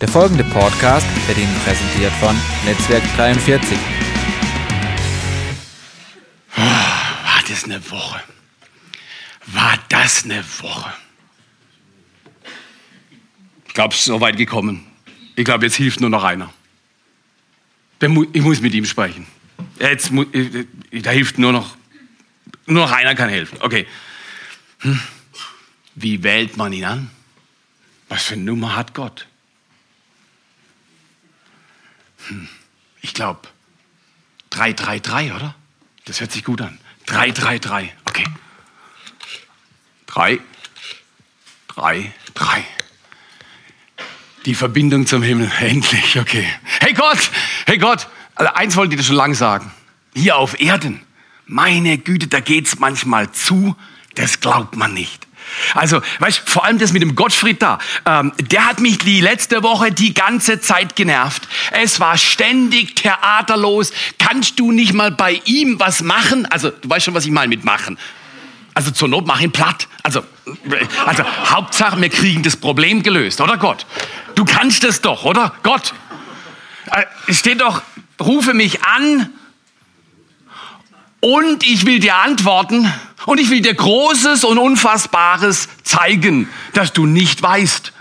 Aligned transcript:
Der 0.00 0.08
folgende 0.08 0.44
Podcast 0.44 1.06
wird 1.26 1.38
Ihnen 1.38 1.54
präsentiert 1.64 2.12
von 2.20 2.36
Netzwerk 2.66 3.02
43. 3.16 3.78
War 6.54 7.42
das 7.48 7.64
eine 7.64 7.90
Woche? 7.90 8.20
War 9.46 9.78
das 9.88 10.24
eine 10.24 10.44
Woche? 10.60 10.92
Ich 13.68 13.72
glaube, 13.72 13.94
es 13.94 14.00
ist 14.00 14.06
so 14.06 14.20
weit 14.20 14.36
gekommen. 14.36 14.86
Ich 15.34 15.46
glaube, 15.46 15.64
jetzt 15.64 15.76
hilft 15.76 16.02
nur 16.02 16.10
noch 16.10 16.24
einer. 16.24 16.52
Ich 18.00 18.42
muss 18.42 18.60
mit 18.60 18.74
ihm 18.74 18.84
sprechen. 18.84 19.26
Jetzt, 19.80 20.10
da 20.92 21.10
hilft 21.10 21.38
nur 21.38 21.52
noch, 21.52 21.74
nur 22.66 22.82
noch 22.82 22.92
einer 22.92 23.14
kann 23.14 23.30
helfen. 23.30 23.56
Okay. 23.62 23.86
Hm. 24.80 25.00
Wie 25.94 26.22
wählt 26.22 26.58
man 26.58 26.74
ihn 26.74 26.84
an? 26.84 27.10
Was 28.10 28.24
für 28.24 28.34
eine 28.34 28.42
Nummer 28.42 28.76
hat 28.76 28.92
Gott? 28.92 29.26
Ich 33.02 33.14
glaube 33.14 33.40
333, 34.50 35.32
oder? 35.32 35.54
Das 36.04 36.20
hört 36.20 36.32
sich 36.32 36.44
gut 36.44 36.60
an. 36.60 36.78
333, 37.06 37.92
okay. 38.08 38.24
3, 40.06 40.40
3, 41.68 42.12
3. 42.34 42.64
Die 44.44 44.54
Verbindung 44.54 45.06
zum 45.06 45.22
Himmel, 45.22 45.50
endlich, 45.60 46.18
okay. 46.18 46.48
Hey 46.80 46.94
Gott, 46.94 47.30
hey 47.66 47.78
Gott, 47.78 48.08
also 48.34 48.52
eins 48.54 48.76
wollte 48.76 48.94
ich 48.94 49.00
dir 49.00 49.04
schon 49.04 49.16
lang 49.16 49.34
sagen. 49.34 49.72
Hier 50.14 50.36
auf 50.36 50.60
Erden, 50.60 51.02
meine 51.46 51.98
Güte, 51.98 52.28
da 52.28 52.40
geht's 52.40 52.78
manchmal 52.78 53.30
zu, 53.32 53.76
das 54.14 54.40
glaubt 54.40 54.76
man 54.76 54.94
nicht. 54.94 55.25
Also, 55.74 56.00
weißt, 56.18 56.48
vor 56.48 56.64
allem 56.64 56.78
das 56.78 56.92
mit 56.92 57.02
dem 57.02 57.14
Gottfried 57.14 57.62
da, 57.62 57.78
ähm, 58.04 58.32
der 58.38 58.66
hat 58.66 58.80
mich 58.80 58.98
die 58.98 59.20
letzte 59.20 59.62
Woche 59.62 59.92
die 59.92 60.14
ganze 60.14 60.60
Zeit 60.60 60.96
genervt. 60.96 61.48
Es 61.72 62.00
war 62.00 62.16
ständig 62.16 62.96
theaterlos. 62.96 63.92
Kannst 64.18 64.58
du 64.58 64.72
nicht 64.72 64.92
mal 64.92 65.10
bei 65.10 65.40
ihm 65.44 65.78
was 65.78 66.02
machen? 66.02 66.46
Also, 66.46 66.70
du 66.70 66.88
weißt 66.88 67.04
schon, 67.04 67.14
was 67.14 67.24
ich 67.24 67.32
meine 67.32 67.48
mit 67.48 67.64
machen. 67.64 67.98
Also 68.76 68.90
zur 68.90 69.08
Not 69.08 69.26
mach 69.26 69.40
ihn 69.40 69.52
platt. 69.52 69.88
Also, 70.02 70.22
also 71.06 71.24
Hauptsache, 71.46 71.98
wir 71.98 72.10
kriegen 72.10 72.42
das 72.42 72.58
Problem 72.58 73.02
gelöst, 73.02 73.40
oder 73.40 73.56
Gott? 73.56 73.86
Du 74.34 74.44
kannst 74.44 74.84
es 74.84 75.00
doch, 75.00 75.24
oder 75.24 75.54
Gott? 75.62 75.94
Äh, 76.90 77.32
steht 77.32 77.62
doch, 77.62 77.80
rufe 78.20 78.52
mich 78.52 78.84
an 78.84 79.32
und 81.20 81.66
ich 81.66 81.86
will 81.86 82.00
dir 82.00 82.16
antworten 82.16 82.92
und 83.26 83.38
ich 83.38 83.50
will 83.50 83.60
dir 83.60 83.74
Großes 83.74 84.44
und 84.44 84.58
Unfassbares 84.58 85.68
zeigen, 85.82 86.48
dass 86.72 86.92
du 86.92 87.06
nicht 87.06 87.42
weißt. 87.42 87.92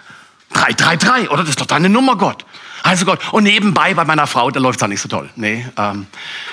333, 0.53 1.29
oder? 1.29 1.41
Das 1.41 1.49
ist 1.49 1.61
doch 1.61 1.65
deine 1.65 1.89
Nummer, 1.89 2.15
Gott. 2.15 2.45
Also 2.83 3.05
Gott. 3.05 3.19
Und 3.31 3.43
nebenbei 3.43 3.95
bei 3.95 4.05
meiner 4.05 4.27
Frau, 4.27 4.51
da 4.51 4.59
läuft 4.59 4.79
es 4.79 4.83
auch 4.83 4.87
nicht 4.87 5.01
so 5.01 5.09
toll. 5.09 5.29
Nee, 5.35 5.65
ähm, 5.75 6.05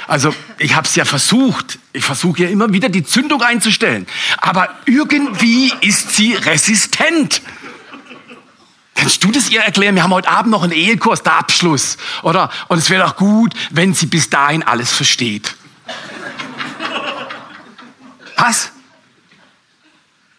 also 0.09 0.34
ich 0.59 0.75
habe 0.75 0.89
es 0.89 0.97
ja 0.97 1.05
versucht. 1.05 1.78
Ich 1.93 2.05
versuche 2.05 2.45
ja 2.45 2.48
immer 2.48 2.73
wieder 2.73 2.89
die 2.89 3.05
Zündung 3.05 3.43
einzustellen. 3.43 4.06
Aber 4.39 4.70
irgendwie 4.87 5.73
ist 5.83 6.17
sie 6.17 6.34
resistent. 6.34 7.43
Kannst 8.95 9.23
du 9.23 9.31
das 9.31 9.50
ihr 9.50 9.61
erklären? 9.61 9.95
Wir 9.95 10.03
haben 10.05 10.15
heute 10.15 10.31
Abend 10.31 10.53
noch 10.53 10.62
einen 10.62 10.73
Ehekurs, 10.73 11.23
der 11.23 11.34
Abschluss. 11.34 11.98
Oder? 12.23 12.50
Und 12.69 12.78
es 12.78 12.89
wäre 12.89 13.05
doch 13.05 13.17
gut, 13.17 13.53
wenn 13.70 13.93
sie 13.93 14.06
bis 14.06 14.31
dahin 14.31 14.62
alles 14.62 14.91
versteht. 14.91 15.55
Was? 18.43 18.73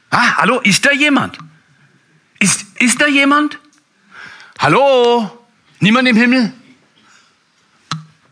Ah, 0.10 0.36
hallo, 0.36 0.60
ist 0.60 0.84
da 0.84 0.92
jemand? 0.92 1.38
Ist, 2.38 2.66
ist 2.80 3.00
da 3.00 3.08
jemand? 3.08 3.58
Hallo? 4.60 5.46
Niemand 5.80 6.10
im 6.10 6.18
Himmel? 6.18 6.52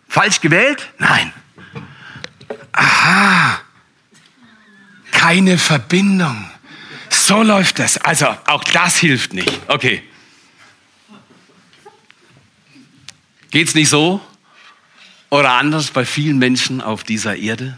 Falsch 0.10 0.42
gewählt? 0.42 0.90
Nein. 0.98 1.32
Aha. 2.74 3.62
Keine 5.12 5.58
Verbindung. 5.58 6.52
So 7.10 7.42
läuft 7.42 7.80
das. 7.80 7.98
Also 7.98 8.28
auch 8.48 8.66
das 8.66 8.98
hilft 8.98 9.34
nicht. 9.34 9.58
Okay. 9.70 10.04
Geht's 13.52 13.74
nicht 13.74 13.88
so 13.88 14.20
oder 15.30 15.54
anders 15.54 15.92
bei 15.92 16.06
vielen 16.06 16.40
Menschen 16.40 16.82
auf 16.82 17.06
dieser 17.06 17.38
Erde? 17.38 17.78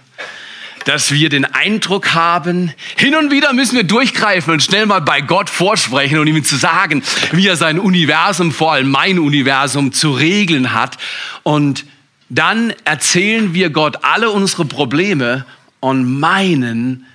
Dass 0.86 1.12
wir 1.12 1.30
den 1.30 1.46
Eindruck 1.46 2.14
haben, 2.14 2.74
hin 2.98 3.16
und 3.16 3.32
wieder 3.32 3.54
müssen 3.54 3.76
wir 3.76 3.84
durchgreifen 3.84 4.54
und 4.54 4.64
schnell 4.64 4.86
mal 4.86 5.00
bei 5.00 5.22
Gott 5.22 5.50
vorsprechen 5.50 6.20
und 6.20 6.28
ihm 6.28 6.44
zu 6.44 6.56
sagen, 6.56 7.04
wie 7.32 7.48
er 7.48 7.56
sein 7.56 7.80
Universum, 7.80 8.52
vor 8.52 8.74
allem 8.74 8.90
mein 8.90 9.20
Universum, 9.20 9.92
zu 9.92 10.12
regeln 10.12 10.74
hat. 10.74 10.98
Und 11.44 11.86
dann 12.30 12.74
erzählen 12.84 13.54
wir 13.54 13.70
Gott 13.70 14.04
alle 14.04 14.30
unsere 14.30 14.66
Probleme 14.66 15.46
und 15.80 16.20
meinen, 16.20 17.06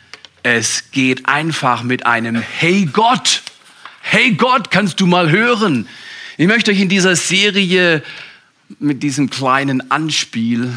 es 0.43 0.91
geht 0.93 1.29
einfach 1.29 1.83
mit 1.83 2.07
einem 2.07 2.37
Hey 2.37 2.87
Gott, 2.87 3.43
Hey 4.11 4.33
Gott, 4.33 4.71
kannst 4.71 5.01
du 5.01 5.07
mal 5.07 5.31
hören? 5.31 5.87
Ich 6.39 6.47
möchte 6.47 6.71
euch 6.71 6.81
in 6.81 6.89
dieser 6.89 7.15
Serie 7.15 8.03
mit 8.79 9.03
diesem 9.03 9.29
kleinen 9.29 9.91
Anspiel 9.91 10.73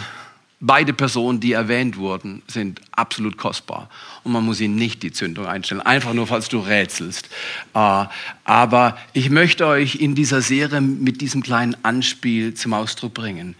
Beide 0.63 0.93
Personen, 0.93 1.39
die 1.39 1.53
erwähnt 1.53 1.97
wurden, 1.97 2.43
sind 2.45 2.81
absolut 2.91 3.35
kostbar. 3.35 3.89
Und 4.23 4.31
man 4.31 4.45
muss 4.45 4.61
ihnen 4.61 4.75
nicht 4.75 5.01
die 5.01 5.11
Zündung 5.11 5.47
einstellen. 5.47 5.81
Einfach 5.81 6.13
nur, 6.13 6.27
falls 6.27 6.49
du 6.49 6.59
rätselst. 6.59 7.29
Äh, 7.73 8.05
aber 8.43 8.97
ich 9.13 9.31
möchte 9.31 9.65
euch 9.65 9.95
in 9.95 10.13
dieser 10.13 10.43
Serie 10.43 10.79
mit 10.79 11.19
diesem 11.19 11.41
kleinen 11.41 11.75
Anspiel 11.83 12.53
zum 12.53 12.73
Ausdruck 12.73 13.15
bringen. 13.15 13.55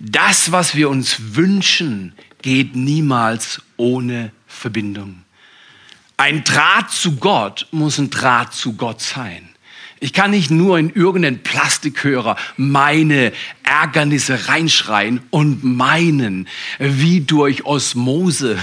Das, 0.00 0.50
was 0.50 0.74
wir 0.74 0.90
uns 0.90 1.36
wünschen, 1.36 2.12
geht 2.42 2.74
niemals 2.74 3.62
ohne 3.76 4.32
Verbindung. 4.48 5.22
Ein 6.16 6.42
Draht 6.42 6.90
zu 6.90 7.16
Gott 7.16 7.68
muss 7.70 7.98
ein 7.98 8.10
Draht 8.10 8.52
zu 8.52 8.72
Gott 8.72 9.00
sein. 9.00 9.48
Ich 9.98 10.12
kann 10.12 10.30
nicht 10.30 10.50
nur 10.50 10.78
in 10.78 10.90
irgendeinen 10.90 11.42
Plastikhörer 11.42 12.36
meine 12.58 13.32
Ärgernisse 13.62 14.48
reinschreien 14.48 15.20
und 15.30 15.64
meinen, 15.64 16.48
wie 16.78 17.22
durch 17.22 17.64
Osmose 17.64 18.58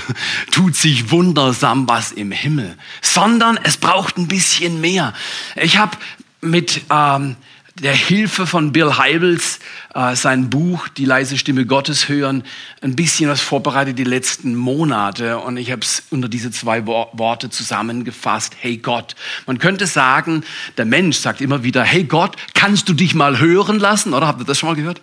tut 0.52 0.76
sich 0.76 1.10
wundersam 1.10 1.90
was 1.90 2.12
im 2.12 2.32
Himmel, 2.32 2.78
sondern 3.02 3.58
es 3.64 3.78
braucht 3.78 4.18
ein 4.18 4.28
bisschen 4.28 4.80
mehr. 4.80 5.14
Ich 5.56 5.78
habe 5.78 5.98
mit 6.42 6.82
ähm, 6.92 7.36
der 7.76 7.94
Hilfe 7.94 8.46
von 8.46 8.72
Bill 8.72 8.98
Heibels, 8.98 9.60
äh, 9.96 10.16
sein 10.16 10.50
Buch 10.50 10.88
Die 10.90 11.06
leise 11.06 11.38
Stimme 11.38 11.66
Gottes 11.66 12.08
hören, 12.08 12.44
ein 12.82 12.96
bisschen 12.96 13.30
was 13.30 13.42
vorbereitet 13.42 13.98
die 13.98 14.04
letzten 14.04 14.56
Monate 14.56 15.40
und 15.40 15.58
ich 15.58 15.72
habe 15.72 15.82
es 15.82 16.04
unter 16.12 16.30
diese 16.30 16.52
zwei 16.52 16.86
Worte 16.86 17.50
zusammengefasst. 17.50 18.56
Hey 18.60 18.78
Gott. 18.78 19.16
Man 19.48 19.58
könnte 19.58 19.88
sagen, 19.88 20.44
der 20.78 20.86
Mensch 20.86 21.18
sagt 21.18 21.42
immer 21.42 21.64
wieder, 21.64 21.84
hey 21.84 22.04
Gott, 22.04 22.36
kannst 22.54 22.90
du 22.90 22.94
dich 22.94 23.16
mal 23.16 23.40
hören 23.40 23.80
lassen? 23.80 24.14
Oder 24.14 24.28
habt 24.28 24.42
ihr 24.42 24.46
das 24.46 24.60
schon 24.60 24.70
mal 24.70 24.76
gehört? 24.76 25.02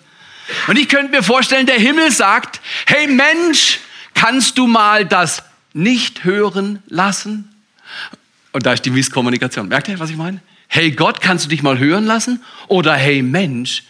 Und 0.69 0.78
ich 0.78 0.88
könnte 0.88 1.10
mir 1.10 1.22
vorstellen, 1.22 1.66
der 1.66 1.78
Himmel 1.78 2.12
sagt, 2.12 2.60
hey 2.86 3.09
Mensch, 3.09 3.80
kannst 4.14 4.59
du 4.59 4.69
mal 4.69 5.04
das 5.04 5.42
nicht 5.72 6.22
hören 6.22 6.82
lassen? 6.86 7.53
Und 8.53 8.66
da 8.66 8.72
ist 8.72 8.84
die 8.84 8.91
Misskommunikation. 8.91 9.69
Merkt 9.69 9.88
ihr, 9.88 9.98
was 9.98 10.10
ich 10.10 10.16
meine? 10.16 10.41
Hey 10.70 10.92
Gott, 10.92 11.20
kannst 11.20 11.44
du 11.44 11.48
dich 11.50 11.62
mal 11.62 11.78
hören 11.78 12.06
lassen? 12.06 12.42
Oder 12.69 12.94
hey 12.94 13.22
Mensch, 13.22 13.82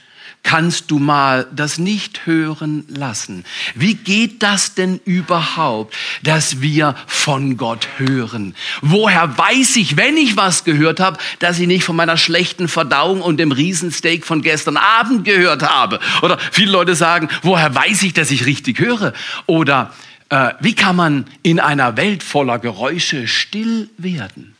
kannst 0.42 0.90
du 0.90 0.98
mal 0.98 1.46
das 1.54 1.76
nicht 1.78 2.24
hören 2.24 2.86
lassen? 2.88 3.44
Wie 3.74 3.94
geht 3.94 4.42
das 4.42 4.74
denn 4.74 4.98
überhaupt, 5.04 5.94
dass 6.22 6.62
wir 6.62 6.96
von 7.06 7.58
Gott 7.58 7.86
hören? 7.98 8.54
Woher 8.80 9.36
weiß 9.36 9.76
ich, 9.76 9.98
wenn 9.98 10.16
ich 10.16 10.38
was 10.38 10.64
gehört 10.64 11.00
habe, 11.00 11.18
dass 11.38 11.58
ich 11.58 11.66
nicht 11.66 11.84
von 11.84 11.96
meiner 11.96 12.16
schlechten 12.16 12.66
Verdauung 12.66 13.20
und 13.20 13.36
dem 13.36 13.52
Riesensteak 13.52 14.24
von 14.24 14.40
gestern 14.40 14.78
Abend 14.78 15.26
gehört 15.26 15.62
habe? 15.62 16.00
Oder 16.22 16.38
viele 16.50 16.72
Leute 16.72 16.94
sagen, 16.94 17.28
woher 17.42 17.74
weiß 17.74 18.02
ich, 18.04 18.14
dass 18.14 18.30
ich 18.30 18.46
richtig 18.46 18.80
höre? 18.80 19.12
Oder 19.44 19.92
äh, 20.30 20.52
wie 20.60 20.74
kann 20.74 20.96
man 20.96 21.26
in 21.42 21.60
einer 21.60 21.98
Welt 21.98 22.22
voller 22.22 22.58
Geräusche 22.58 23.28
still 23.28 23.90
werden? 23.98 24.56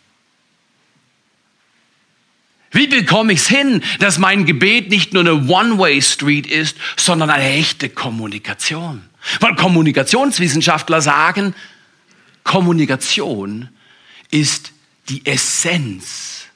Wie 2.70 2.86
bekomme 2.86 3.32
ich 3.32 3.40
es 3.40 3.48
hin, 3.48 3.82
dass 3.98 4.18
mein 4.18 4.44
Gebet 4.46 4.90
nicht 4.90 5.12
nur 5.12 5.22
eine 5.22 5.48
One-Way-Street 5.48 6.46
ist, 6.46 6.76
sondern 6.96 7.30
eine 7.30 7.50
echte 7.50 7.88
Kommunikation? 7.88 9.02
Weil 9.40 9.56
Kommunikationswissenschaftler 9.56 11.02
sagen, 11.02 11.54
Kommunikation 12.44 13.68
ist 14.30 14.72
die 15.08 15.26
Essenz 15.26 16.46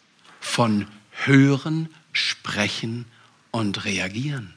von 0.41 0.87
Hören, 1.25 1.89
Sprechen 2.13 3.07
und 3.51 3.85
Reagieren. 3.85 4.55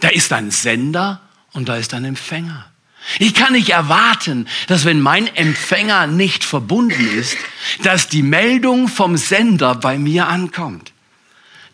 Da 0.00 0.08
ist 0.08 0.32
ein 0.32 0.50
Sender 0.50 1.20
und 1.52 1.68
da 1.68 1.76
ist 1.76 1.94
ein 1.94 2.04
Empfänger. 2.04 2.71
Ich 3.18 3.34
kann 3.34 3.52
nicht 3.52 3.70
erwarten, 3.70 4.46
dass 4.68 4.84
wenn 4.84 5.00
mein 5.00 5.26
Empfänger 5.34 6.06
nicht 6.06 6.44
verbunden 6.44 7.08
ist, 7.18 7.36
dass 7.82 8.08
die 8.08 8.22
Meldung 8.22 8.88
vom 8.88 9.16
Sender 9.16 9.74
bei 9.74 9.98
mir 9.98 10.28
ankommt. 10.28 10.92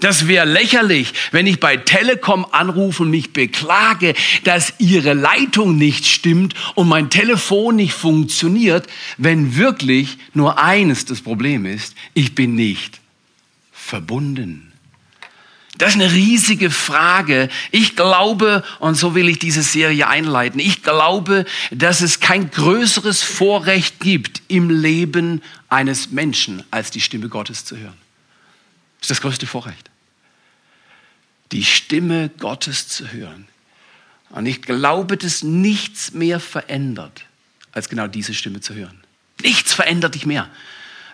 Das 0.00 0.28
wäre 0.28 0.46
lächerlich, 0.46 1.12
wenn 1.32 1.48
ich 1.48 1.58
bei 1.58 1.76
Telekom 1.76 2.46
anrufe 2.52 3.02
und 3.02 3.10
mich 3.10 3.32
beklage, 3.32 4.14
dass 4.44 4.75
ihre 4.78 5.12
Leitung 5.12 5.76
nicht 5.76 6.06
stimmt 6.06 6.54
und 6.76 6.88
mein 6.88 7.10
Telefon 7.10 7.76
nicht 7.76 7.94
funktioniert, 7.94 8.86
wenn 9.16 9.56
wirklich 9.56 10.19
nur 10.34 10.58
eines 10.62 11.04
das 11.04 11.20
Problem 11.20 11.66
ist, 11.66 11.96
ich 12.14 12.36
bin 12.36 12.54
nicht 12.54 13.00
verbunden. 13.72 14.72
Das 15.78 15.94
ist 15.94 16.00
eine 16.00 16.12
riesige 16.12 16.70
Frage. 16.70 17.48
Ich 17.70 17.94
glaube, 17.94 18.64
und 18.80 18.96
so 18.96 19.14
will 19.14 19.28
ich 19.28 19.38
diese 19.38 19.62
Serie 19.62 20.08
einleiten, 20.08 20.58
ich 20.58 20.82
glaube, 20.82 21.44
dass 21.70 22.00
es 22.00 22.19
kein 22.19 22.50
größeres 22.50 23.22
Vorrecht 23.22 24.00
gibt 24.00 24.42
im 24.48 24.70
Leben 24.70 25.40
eines 25.69 26.10
Menschen, 26.10 26.64
als 26.72 26.90
die 26.90 27.00
Stimme 27.00 27.28
Gottes 27.28 27.64
zu 27.64 27.76
hören. 27.76 27.96
Das 29.00 29.04
ist 29.04 29.10
das 29.12 29.20
größte 29.20 29.46
Vorrecht. 29.46 29.88
Die 31.52 31.64
Stimme 31.64 32.31
Gottes 32.38 32.88
zu 32.88 33.12
hören. 33.12 33.46
Und 34.31 34.46
ich 34.46 34.62
glaube, 34.62 35.16
dass 35.16 35.44
nichts 35.44 36.12
mehr 36.12 36.40
verändert, 36.40 37.24
als 37.70 37.88
genau 37.88 38.08
diese 38.08 38.34
Stimme 38.34 38.60
zu 38.60 38.74
hören. 38.74 39.00
Nichts 39.42 39.72
verändert 39.72 40.16
dich 40.16 40.26
mehr. 40.26 40.50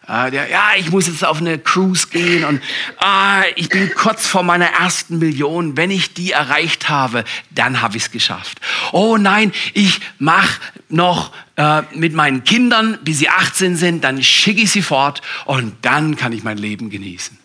Äh, 0.09 0.35
ja, 0.35 0.71
ich 0.77 0.91
muss 0.91 1.07
jetzt 1.07 1.25
auf 1.25 1.39
eine 1.39 1.59
Cruise 1.59 2.09
gehen 2.09 2.45
und 2.45 2.61
ah, 2.99 3.43
ich 3.57 3.69
bin 3.69 3.93
kurz 3.95 4.27
vor 4.27 4.43
meiner 4.43 4.67
ersten 4.67 5.19
Million. 5.19 5.77
Wenn 5.77 5.91
ich 5.91 6.15
die 6.15 6.33
erreicht 6.33 6.89
habe, 6.89 7.25
dann 7.51 7.81
habe 7.81 7.97
ich 7.97 8.05
es 8.05 8.11
geschafft. 8.11 8.61
Oh 8.93 9.17
nein, 9.17 9.53
ich 9.73 10.01
mache 10.19 10.61
noch 10.89 11.33
äh, 11.57 11.83
mit 11.95 12.15
meinen 12.15 12.45
Kindern, 12.45 12.99
bis 13.03 13.19
sie 13.19 13.29
18 13.29 13.77
sind, 13.77 14.05
dann 14.05 14.23
schicke 14.23 14.63
ich 14.63 14.71
sie 14.71 14.83
fort 14.83 15.23
und 15.47 15.75
dann 15.83 16.17
kann 16.17 16.33
ich 16.33 16.45
mein 16.45 16.59
Leben 16.59 16.91
genießen. 16.91 17.39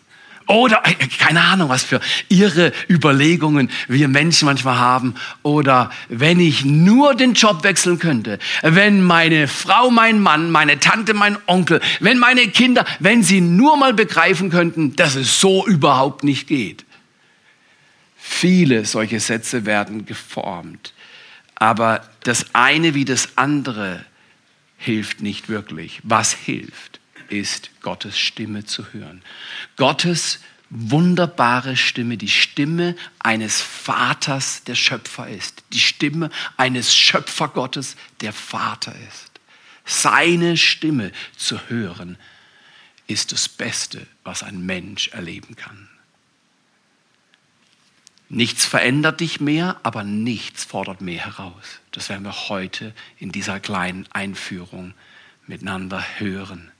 Oder 0.50 0.82
äh, 0.84 0.94
keine 1.06 1.42
Ahnung, 1.42 1.68
was 1.68 1.84
für 1.84 2.00
ihre 2.28 2.72
Überlegungen 2.88 3.70
wir 3.86 4.08
Menschen 4.08 4.46
manchmal 4.46 4.78
haben. 4.78 5.14
Oder 5.42 5.90
wenn 6.08 6.40
ich 6.40 6.64
nur 6.64 7.14
den 7.14 7.34
Job 7.34 7.62
wechseln 7.62 8.00
könnte, 8.00 8.40
wenn 8.62 9.02
meine 9.02 9.46
Frau, 9.46 9.90
mein 9.90 10.18
Mann, 10.18 10.50
meine 10.50 10.80
Tante, 10.80 11.14
mein 11.14 11.38
Onkel, 11.46 11.80
wenn 12.00 12.18
meine 12.18 12.48
Kinder, 12.48 12.84
wenn 12.98 13.22
sie 13.22 13.40
nur 13.40 13.76
mal 13.76 13.94
begreifen 13.94 14.50
könnten, 14.50 14.96
dass 14.96 15.14
es 15.14 15.40
so 15.40 15.64
überhaupt 15.66 16.24
nicht 16.24 16.48
geht. 16.48 16.84
Viele 18.16 18.84
solche 18.86 19.20
Sätze 19.20 19.66
werden 19.66 20.04
geformt. 20.04 20.94
Aber 21.54 22.02
das 22.24 22.46
eine 22.54 22.94
wie 22.94 23.04
das 23.04 23.36
andere 23.36 24.04
hilft 24.78 25.22
nicht 25.22 25.48
wirklich. 25.48 26.00
Was 26.02 26.32
hilft? 26.32 26.99
Ist, 27.30 27.70
Gottes 27.80 28.18
Stimme 28.18 28.64
zu 28.64 28.92
hören. 28.92 29.22
Gottes 29.76 30.40
wunderbare 30.70 31.76
Stimme, 31.76 32.16
die 32.16 32.28
Stimme 32.28 32.94
eines 33.18 33.60
Vaters, 33.60 34.62
der 34.64 34.76
Schöpfer 34.76 35.28
ist. 35.28 35.64
Die 35.72 35.80
Stimme 35.80 36.30
eines 36.56 36.94
Schöpfergottes, 36.94 37.96
der 38.20 38.32
Vater 38.32 38.94
ist. 39.08 39.30
Seine 39.84 40.56
Stimme 40.56 41.10
zu 41.36 41.60
hören, 41.68 42.16
ist 43.08 43.32
das 43.32 43.48
Beste, 43.48 44.06
was 44.22 44.44
ein 44.44 44.64
Mensch 44.64 45.08
erleben 45.08 45.56
kann. 45.56 45.88
Nichts 48.28 48.64
verändert 48.64 49.18
dich 49.18 49.40
mehr, 49.40 49.80
aber 49.82 50.04
nichts 50.04 50.64
fordert 50.64 51.00
mehr 51.00 51.24
heraus. 51.24 51.80
Das 51.90 52.08
werden 52.08 52.22
wir 52.22 52.48
heute 52.48 52.94
in 53.18 53.32
dieser 53.32 53.58
kleinen 53.58 54.06
Einführung 54.12 54.94
miteinander 55.48 56.04
hören. 56.18 56.70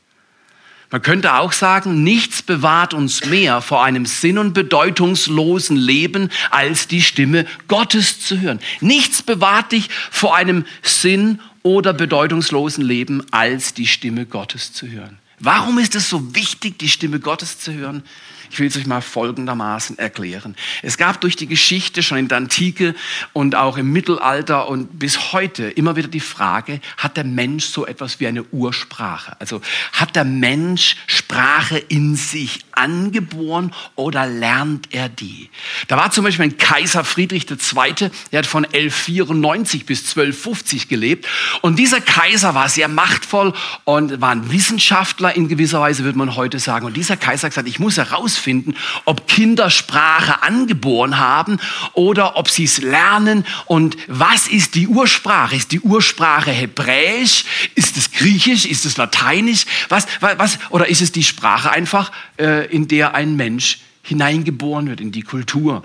Man 0.90 1.02
könnte 1.02 1.34
auch 1.34 1.52
sagen, 1.52 2.02
nichts 2.02 2.42
bewahrt 2.42 2.94
uns 2.94 3.24
mehr 3.26 3.62
vor 3.62 3.84
einem 3.84 4.06
sinn- 4.06 4.38
und 4.38 4.54
bedeutungslosen 4.54 5.76
Leben, 5.76 6.30
als 6.50 6.88
die 6.88 7.00
Stimme 7.00 7.46
Gottes 7.68 8.20
zu 8.20 8.40
hören. 8.40 8.58
Nichts 8.80 9.22
bewahrt 9.22 9.70
dich 9.70 9.88
vor 10.10 10.34
einem 10.34 10.64
sinn- 10.82 11.38
oder 11.62 11.92
bedeutungslosen 11.92 12.84
Leben, 12.84 13.24
als 13.30 13.72
die 13.72 13.86
Stimme 13.86 14.26
Gottes 14.26 14.72
zu 14.72 14.88
hören. 14.88 15.18
Warum 15.38 15.78
ist 15.78 15.94
es 15.94 16.10
so 16.10 16.34
wichtig, 16.34 16.78
die 16.78 16.88
Stimme 16.88 17.20
Gottes 17.20 17.60
zu 17.60 17.72
hören? 17.72 18.02
Ich 18.50 18.58
will 18.58 18.66
es 18.66 18.76
euch 18.76 18.86
mal 18.86 19.00
folgendermaßen 19.00 19.96
erklären. 19.98 20.56
Es 20.82 20.98
gab 20.98 21.20
durch 21.20 21.36
die 21.36 21.46
Geschichte 21.46 22.02
schon 22.02 22.18
in 22.18 22.26
der 22.26 22.38
Antike 22.38 22.96
und 23.32 23.54
auch 23.54 23.76
im 23.76 23.92
Mittelalter 23.92 24.68
und 24.68 24.98
bis 24.98 25.32
heute 25.32 25.70
immer 25.70 25.94
wieder 25.94 26.08
die 26.08 26.20
Frage, 26.20 26.80
hat 26.96 27.16
der 27.16 27.22
Mensch 27.22 27.66
so 27.66 27.86
etwas 27.86 28.18
wie 28.18 28.26
eine 28.26 28.42
Ursprache? 28.42 29.40
Also 29.40 29.60
hat 29.92 30.16
der 30.16 30.24
Mensch 30.24 30.96
Sprache 31.06 31.78
in 31.78 32.16
sich 32.16 32.58
angeboren 32.72 33.72
oder 33.94 34.26
lernt 34.26 34.92
er 34.92 35.08
die? 35.08 35.48
Da 35.86 35.96
war 35.96 36.10
zum 36.10 36.24
Beispiel 36.24 36.46
ein 36.46 36.58
Kaiser 36.58 37.04
Friedrich 37.04 37.48
II., 37.48 38.10
der 38.32 38.38
hat 38.38 38.46
von 38.46 38.64
1194 38.64 39.86
bis 39.86 40.00
1250 40.00 40.88
gelebt 40.88 41.28
und 41.62 41.78
dieser 41.78 42.00
Kaiser 42.00 42.56
war 42.56 42.68
sehr 42.68 42.88
machtvoll 42.88 43.52
und 43.84 44.20
war 44.20 44.30
ein 44.30 44.50
Wissenschaftler 44.50 45.36
in 45.36 45.46
gewisser 45.46 45.80
Weise, 45.80 46.02
würde 46.02 46.18
man 46.18 46.34
heute 46.34 46.58
sagen. 46.58 46.86
Und 46.86 46.96
dieser 46.96 47.16
Kaiser 47.16 47.44
hat 47.44 47.52
gesagt, 47.52 47.68
ich 47.68 47.78
muss 47.78 47.96
herausfinden, 47.96 48.39
herausfinden, 48.40 48.74
ob 49.04 49.26
Kinder 49.26 49.70
Sprache 49.70 50.42
angeboren 50.42 51.18
haben 51.18 51.58
oder 51.92 52.36
ob 52.36 52.48
sie 52.48 52.64
es 52.64 52.78
lernen. 52.78 53.44
Und 53.66 53.96
was 54.08 54.48
ist 54.48 54.74
die 54.74 54.88
Ursprache? 54.88 55.56
Ist 55.56 55.72
die 55.72 55.80
Ursprache 55.80 56.50
Hebräisch? 56.50 57.44
Ist 57.74 57.96
es 57.96 58.10
Griechisch? 58.12 58.64
Ist 58.64 58.86
es 58.86 58.96
Lateinisch? 58.96 59.66
Was, 59.88 60.06
was, 60.20 60.58
oder 60.70 60.88
ist 60.88 61.02
es 61.02 61.12
die 61.12 61.24
Sprache 61.24 61.70
einfach, 61.70 62.12
äh, 62.38 62.66
in 62.66 62.88
der 62.88 63.14
ein 63.14 63.36
Mensch 63.36 63.80
hineingeboren 64.02 64.88
wird, 64.88 65.00
in 65.00 65.12
die 65.12 65.22
Kultur? 65.22 65.82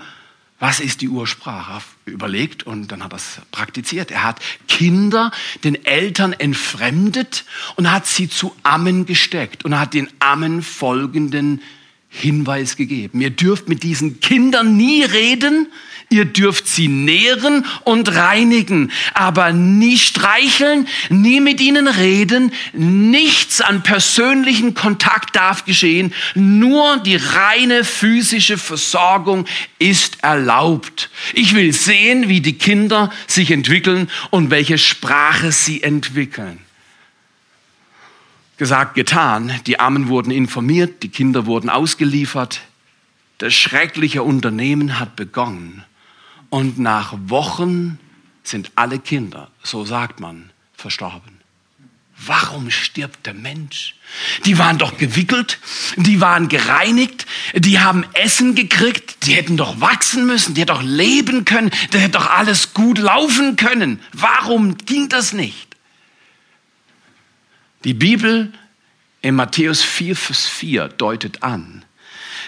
Was 0.58 0.80
ist 0.80 1.02
die 1.02 1.08
Ursprache? 1.08 1.82
Überlegt 2.06 2.62
und 2.62 2.90
dann 2.90 3.04
hat 3.04 3.12
er 3.12 3.16
es 3.16 3.40
praktiziert. 3.50 4.10
Er 4.10 4.22
hat 4.22 4.40
Kinder 4.68 5.30
den 5.64 5.84
Eltern 5.84 6.32
entfremdet 6.32 7.44
und 7.74 7.90
hat 7.90 8.06
sie 8.06 8.30
zu 8.30 8.56
Ammen 8.62 9.04
gesteckt 9.04 9.66
und 9.66 9.78
hat 9.78 9.92
den 9.92 10.08
Ammen 10.18 10.62
folgenden 10.62 11.60
Hinweis 12.18 12.76
gegeben. 12.76 13.20
Ihr 13.20 13.30
dürft 13.30 13.68
mit 13.68 13.82
diesen 13.82 14.20
Kindern 14.20 14.76
nie 14.76 15.02
reden, 15.02 15.68
ihr 16.08 16.24
dürft 16.24 16.66
sie 16.66 16.88
nähren 16.88 17.66
und 17.84 18.14
reinigen, 18.14 18.90
aber 19.12 19.52
nie 19.52 19.98
streicheln, 19.98 20.88
nie 21.10 21.40
mit 21.40 21.60
ihnen 21.60 21.88
reden, 21.88 22.52
nichts 22.72 23.60
an 23.60 23.82
persönlichen 23.82 24.74
Kontakt 24.74 25.36
darf 25.36 25.64
geschehen, 25.64 26.14
nur 26.34 26.98
die 26.98 27.16
reine 27.16 27.84
physische 27.84 28.56
Versorgung 28.56 29.46
ist 29.78 30.22
erlaubt. 30.22 31.10
Ich 31.34 31.54
will 31.54 31.72
sehen, 31.72 32.28
wie 32.28 32.40
die 32.40 32.56
Kinder 32.56 33.12
sich 33.26 33.50
entwickeln 33.50 34.08
und 34.30 34.50
welche 34.50 34.78
Sprache 34.78 35.52
sie 35.52 35.82
entwickeln. 35.82 36.65
Gesagt, 38.56 38.94
getan. 38.94 39.52
Die 39.66 39.78
Armen 39.78 40.08
wurden 40.08 40.30
informiert, 40.30 41.02
die 41.02 41.10
Kinder 41.10 41.46
wurden 41.46 41.68
ausgeliefert. 41.68 42.60
Das 43.38 43.54
schreckliche 43.54 44.22
Unternehmen 44.22 44.98
hat 44.98 45.14
begonnen. 45.14 45.84
Und 46.48 46.78
nach 46.78 47.14
Wochen 47.26 47.98
sind 48.42 48.70
alle 48.76 48.98
Kinder, 48.98 49.50
so 49.62 49.84
sagt 49.84 50.20
man, 50.20 50.50
verstorben. 50.74 51.36
Warum 52.18 52.70
stirbt 52.70 53.26
der 53.26 53.34
Mensch? 53.34 53.94
Die 54.46 54.56
waren 54.56 54.78
doch 54.78 54.96
gewickelt, 54.96 55.58
die 55.96 56.22
waren 56.22 56.48
gereinigt, 56.48 57.26
die 57.54 57.78
haben 57.78 58.06
Essen 58.14 58.54
gekriegt, 58.54 59.26
die 59.26 59.34
hätten 59.34 59.58
doch 59.58 59.82
wachsen 59.82 60.26
müssen, 60.26 60.54
die 60.54 60.62
hätten 60.62 60.72
doch 60.72 60.82
leben 60.82 61.44
können, 61.44 61.70
da 61.90 61.98
hätte 61.98 62.12
doch 62.12 62.30
alles 62.30 62.72
gut 62.72 62.96
laufen 62.96 63.56
können. 63.56 64.00
Warum 64.14 64.78
ging 64.78 65.10
das 65.10 65.34
nicht? 65.34 65.75
Die 67.86 67.94
Bibel 67.94 68.52
in 69.22 69.36
Matthäus 69.36 69.80
4, 69.80 70.16
Vers 70.16 70.48
4 70.48 70.88
deutet 70.88 71.44
an, 71.44 71.84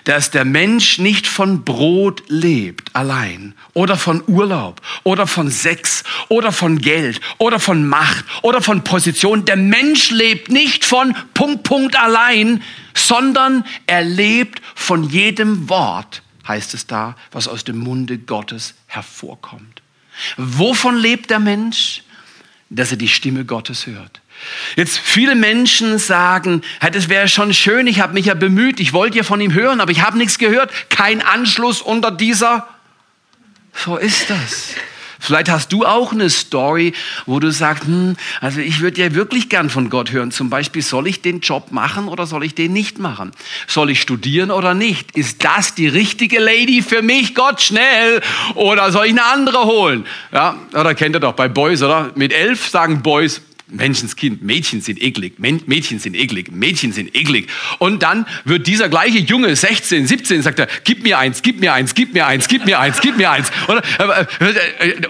dass 0.03 0.33
der 0.33 0.45
Mensch 0.45 0.99
nicht 0.99 1.29
von 1.29 1.65
Brot 1.65 2.25
lebt 2.27 2.97
allein 2.97 3.55
oder 3.73 3.97
von 3.97 4.25
Urlaub 4.27 4.83
oder 5.05 5.29
von 5.29 5.49
Sex 5.49 6.03
oder 6.29 6.51
von 6.51 6.81
Geld 6.81 7.21
oder 7.39 7.61
von 7.61 7.87
Macht 7.87 8.25
oder 8.43 8.61
von 8.61 8.83
Position. 8.83 9.45
Der 9.45 9.55
Mensch 9.55 10.11
lebt 10.11 10.49
nicht 10.49 10.85
von 10.85 11.15
Punkt, 11.35 11.63
Punkt 11.63 11.95
allein, 11.95 12.61
sondern 12.95 13.65
er 13.87 14.03
lebt 14.03 14.61
von 14.75 15.09
jedem 15.09 15.69
Wort, 15.69 16.23
heißt 16.49 16.75
es 16.75 16.89
da, 16.89 17.15
was 17.31 17.47
aus 17.47 17.63
dem 17.63 17.79
Munde 17.79 18.19
Gottes 18.19 18.75
hervorkommt. 18.89 19.83
Wovon 20.37 20.97
lebt 20.97 21.31
der 21.31 21.39
Mensch? 21.39 22.03
Dass 22.71 22.91
er 22.91 22.97
die 22.97 23.07
Stimme 23.07 23.45
Gottes 23.45 23.87
hört. 23.87 24.21
Jetzt 24.77 24.99
viele 24.99 25.35
Menschen 25.35 25.99
sagen, 25.99 26.63
das 26.93 27.09
wäre 27.09 27.29
schon 27.29 27.53
schön, 27.53 27.87
ich 27.87 28.01
habe 28.01 28.15
mich 28.15 28.27
ja 28.27 28.35
bemüht, 28.35 28.81
ich 28.81 28.93
wollte 28.93 29.19
ja 29.19 29.23
von 29.23 29.41
ihm 29.41 29.53
hören, 29.53 29.81
aber 29.81 29.91
ich 29.91 30.03
habe 30.03 30.19
nichts 30.19 30.39
gehört. 30.39 30.71
Kein 30.91 31.23
Anschluss 31.23 31.83
unter 31.83 32.11
dieser. 32.11 32.67
So 33.73 33.97
ist 33.97 34.31
das. 34.31 34.75
Vielleicht 35.21 35.51
hast 35.51 35.73
du 35.73 35.85
auch 35.85 36.13
eine 36.13 36.31
Story, 36.31 36.93
wo 37.27 37.41
du 37.41 37.51
sagst, 37.51 37.85
hm, 37.85 38.17
also 38.41 38.61
ich 38.61 38.81
würde 38.81 39.01
ja 39.03 39.15
wirklich 39.15 39.49
gern 39.49 39.69
von 39.69 39.91
Gott 39.91 40.13
hören. 40.13 40.31
Zum 40.31 40.49
Beispiel, 40.49 40.83
soll 40.83 41.09
ich 41.09 41.23
den 41.23 41.41
Job 41.41 41.73
machen 41.73 42.09
oder 42.09 42.27
soll 42.27 42.45
ich 42.45 42.55
den 42.55 42.73
nicht 42.73 42.99
machen? 42.99 43.33
Soll 43.67 43.91
ich 43.91 44.01
studieren 44.01 44.51
oder 44.51 44.75
nicht? 44.75 45.17
Ist 45.17 45.45
das 45.45 45.75
die 45.75 45.89
richtige 45.89 46.39
Lady 46.39 46.83
für 46.83 47.03
mich? 47.03 47.35
Gott, 47.35 47.61
schnell! 47.61 48.23
Oder 48.55 48.93
soll 48.93 49.07
ich 49.07 49.13
eine 49.13 49.25
andere 49.25 49.65
holen? 49.65 50.07
Ja, 50.33 50.57
oder 50.73 50.95
kennt 50.95 51.17
ihr 51.17 51.21
doch 51.21 51.35
bei 51.35 51.49
Boys, 51.49 51.83
oder? 51.83 52.13
Mit 52.15 52.33
elf 52.33 52.69
sagen 52.69 53.03
Boys, 53.03 53.43
Menschenskind, 53.71 54.43
Mädchen 54.43 54.81
sind 54.81 55.03
eklig, 55.03 55.39
Mädchen 55.39 55.99
sind 55.99 56.17
eklig, 56.17 56.51
Mädchen 56.51 56.93
sind 56.93 57.15
eklig. 57.15 57.49
Und 57.79 58.03
dann 58.03 58.27
wird 58.45 58.67
dieser 58.67 58.89
gleiche 58.89 59.19
Junge, 59.19 59.55
16, 59.55 60.07
17, 60.07 60.43
sagt 60.43 60.59
er, 60.59 60.69
gib 60.85 61.03
mir 61.03 61.19
eins, 61.19 61.43
gib 61.43 61.61
mir 61.61 61.75
eins, 61.75 61.95
gib 61.95 62.15
mir 62.15 62.27
eins, 62.27 62.49
gib 62.49 62.65
mir 62.65 62.81
eins, 62.81 63.01
gib 63.01 63.17
mir 63.17 63.31
eins. 63.31 63.51
Und, 63.67 63.83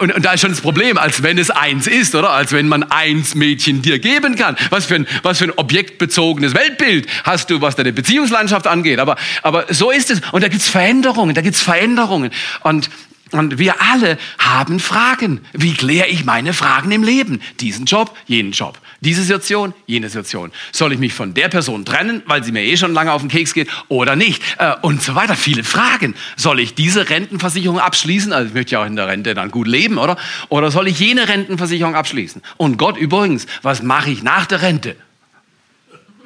und, 0.01 0.15
und 0.15 0.25
da 0.25 0.33
ist 0.33 0.41
schon 0.41 0.51
das 0.51 0.61
Problem, 0.61 0.99
als 0.99 1.23
wenn 1.23 1.39
es 1.39 1.51
eins 1.51 1.87
ist, 1.87 2.15
oder? 2.15 2.31
Als 2.31 2.53
wenn 2.53 2.69
man 2.69 2.83
eins 2.83 3.35
Mädchen 3.35 3.83
dir 3.83 3.99
geben 3.99 4.35
kann. 4.35 4.57
Was 4.71 4.87
für 4.87 4.97
ein, 4.97 5.07
was 5.23 5.39
für 5.39 5.45
ein 5.45 5.53
objektbezogenes 5.53 6.55
Weltbild 6.55 7.07
hast 7.25 7.51
du, 7.51 7.61
was 7.61 7.77
deine 7.77 7.93
Beziehungslandschaft 7.93 8.67
angeht. 8.67 8.99
Aber, 8.99 9.17
aber 9.43 9.73
so 9.73 9.91
ist 9.91 10.11
es. 10.11 10.21
Und 10.33 10.43
da 10.43 10.49
gibt's 10.49 10.69
Veränderungen, 10.69 11.35
da 11.35 11.43
gibt's 11.43 11.63
Veränderungen. 11.63 12.31
Und 12.63 12.91
und 13.33 13.59
wir 13.59 13.81
alle 13.81 14.19
haben 14.39 14.81
Fragen. 14.81 15.41
Wie 15.53 15.75
kläre 15.75 16.09
ich 16.09 16.25
meine 16.25 16.53
Fragen 16.53 16.91
im 16.91 17.03
Leben? 17.03 17.41
Diesen 17.61 17.85
Job, 17.85 18.17
jenen 18.27 18.53
Job. 18.53 18.79
Diese 19.01 19.23
Situation, 19.23 19.75
jene 19.87 20.09
Situation. 20.09 20.51
Soll 20.73 20.93
ich 20.93 20.99
mich 20.99 21.13
von 21.13 21.33
der 21.35 21.49
Person 21.49 21.85
trennen, 21.85 22.23
weil 22.27 22.43
sie 22.43 22.53
mir 22.53 22.65
eh 22.65 22.77
schon 22.77 22.93
lange 22.93 23.13
auf 23.13 23.23
den 23.23 23.29
Keks 23.29 23.55
geht 23.55 23.69
oder 23.89 24.17
nicht? 24.17 24.43
Äh, 24.59 24.75
und 24.83 25.03
so 25.03 25.15
weiter. 25.15 25.37
Viele 25.37 25.63
Fragen. 25.63 26.15
Soll 26.37 26.59
ich 26.59 26.75
diese 26.75 27.09
Rentenversicherung 27.09 27.79
abschließen? 27.79 28.33
Also 28.33 28.49
ich 28.49 28.55
möchte 28.55 28.73
ja 28.73 28.83
auch 28.83 28.87
in 28.87 28.97
der 28.97 29.07
Rente 29.07 29.35
dann 29.35 29.51
gut 29.51 29.69
leben, 29.69 29.99
oder? 29.99 30.17
Oder 30.49 30.71
soll 30.71 30.89
ich 30.89 30.99
jene 30.99 31.29
Rentenversicherung 31.29 31.95
abschließen? 31.95 32.43
Und 32.57 32.77
Gott 32.77 32.97
übrigens, 32.97 33.47
was 33.63 33.83
mache 33.83 34.11
ich 34.11 34.23
nach 34.23 34.47
der 34.47 34.63
Rente? 34.63 34.97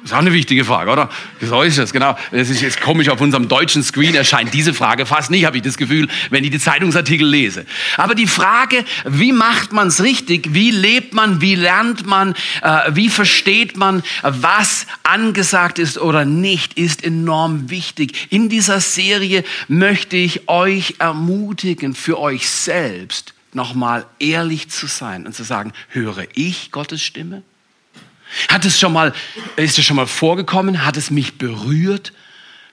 Das 0.03 0.11
ist 0.11 0.17
auch 0.17 0.21
eine 0.21 0.33
wichtige 0.33 0.65
Frage, 0.65 0.91
oder? 0.91 1.09
So 1.39 1.61
ist 1.61 1.77
es, 1.77 1.93
genau. 1.93 2.17
Das 2.31 2.49
ist 2.49 2.61
jetzt 2.61 2.81
komisch, 2.81 3.07
auf 3.07 3.21
unserem 3.21 3.47
deutschen 3.47 3.81
Screen 3.83 4.15
erscheint 4.15 4.53
diese 4.53 4.73
Frage 4.73 5.05
fast 5.05 5.31
nicht, 5.31 5.45
habe 5.45 5.55
ich 5.55 5.63
das 5.63 5.77
Gefühl, 5.77 6.09
wenn 6.29 6.43
ich 6.43 6.51
die 6.51 6.59
Zeitungsartikel 6.59 7.25
lese. 7.25 7.65
Aber 7.95 8.13
die 8.13 8.27
Frage, 8.27 8.83
wie 9.05 9.31
macht 9.31 9.71
man 9.71 9.87
es 9.87 10.03
richtig? 10.03 10.53
Wie 10.53 10.71
lebt 10.71 11.13
man? 11.13 11.39
Wie 11.39 11.55
lernt 11.55 12.05
man? 12.05 12.35
Äh, 12.61 12.91
wie 12.91 13.07
versteht 13.07 13.77
man, 13.77 14.03
was 14.23 14.87
angesagt 15.03 15.79
ist 15.79 15.97
oder 15.97 16.25
nicht, 16.25 16.77
ist 16.77 17.01
enorm 17.01 17.69
wichtig. 17.69 18.27
In 18.29 18.49
dieser 18.49 18.81
Serie 18.81 19.45
möchte 19.69 20.17
ich 20.17 20.49
euch 20.49 20.95
ermutigen, 20.99 21.95
für 21.95 22.19
euch 22.19 22.49
selbst 22.49 23.33
nochmal 23.53 24.05
ehrlich 24.19 24.69
zu 24.69 24.87
sein 24.87 25.25
und 25.25 25.33
zu 25.33 25.43
sagen, 25.43 25.71
höre 25.87 26.25
ich 26.33 26.71
Gottes 26.71 27.01
Stimme? 27.01 27.41
Hat 28.47 28.65
es 28.65 28.79
schon 28.79 28.93
mal, 28.93 29.13
ist 29.55 29.77
es 29.77 29.85
schon 29.85 29.95
mal 29.95 30.07
vorgekommen? 30.07 30.85
Hat 30.85 30.97
es 30.97 31.11
mich 31.11 31.37
berührt, 31.37 32.13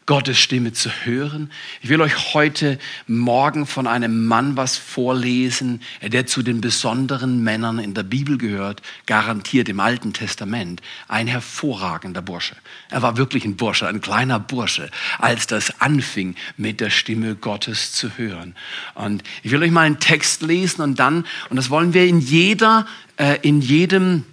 Gottes 0.07 0.39
Stimme 0.39 0.73
zu 0.73 0.91
hören? 1.05 1.51
Ich 1.83 1.89
will 1.89 2.01
euch 2.01 2.35
heute 2.35 2.79
Morgen 3.07 3.67
von 3.67 3.87
einem 3.87 4.27
Mann 4.27 4.57
was 4.57 4.77
vorlesen, 4.77 5.83
der 6.03 6.27
zu 6.27 6.43
den 6.43 6.61
besonderen 6.61 7.45
Männern 7.45 7.79
in 7.79 7.95
der 7.95 8.03
Bibel 8.03 8.39
gehört, 8.39 8.83
garantiert 9.07 9.69
im 9.69 9.81
Alten 9.81 10.13
Testament. 10.13 10.81
Ein 11.09 11.27
hervorragender 11.27 12.23
Bursche. 12.23 12.57
Er 12.89 13.03
war 13.03 13.17
wirklich 13.19 13.45
ein 13.45 13.57
Bursche, 13.57 13.87
ein 13.87 14.01
kleiner 14.01 14.41
Bursche, 14.41 14.91
als 15.19 15.47
das 15.47 15.81
anfing, 15.81 16.35
mit 16.57 16.81
der 16.81 16.91
Stimme 16.91 17.37
Gottes 17.37 17.93
zu 17.93 18.17
hören. 18.17 18.57
Und 18.95 19.23
ich 19.43 19.53
will 19.53 19.63
euch 19.63 19.71
mal 19.71 19.83
einen 19.83 20.01
Text 20.01 20.43
lesen 20.43 20.81
und 20.81 20.99
dann, 20.99 21.27
und 21.51 21.57
das 21.57 21.71
wollen 21.71 21.95
wir 21.95 22.07
in 22.07 22.21
jeder, 22.21 22.87
äh, 23.17 23.39
in 23.43 23.61
jedem, 23.61 24.25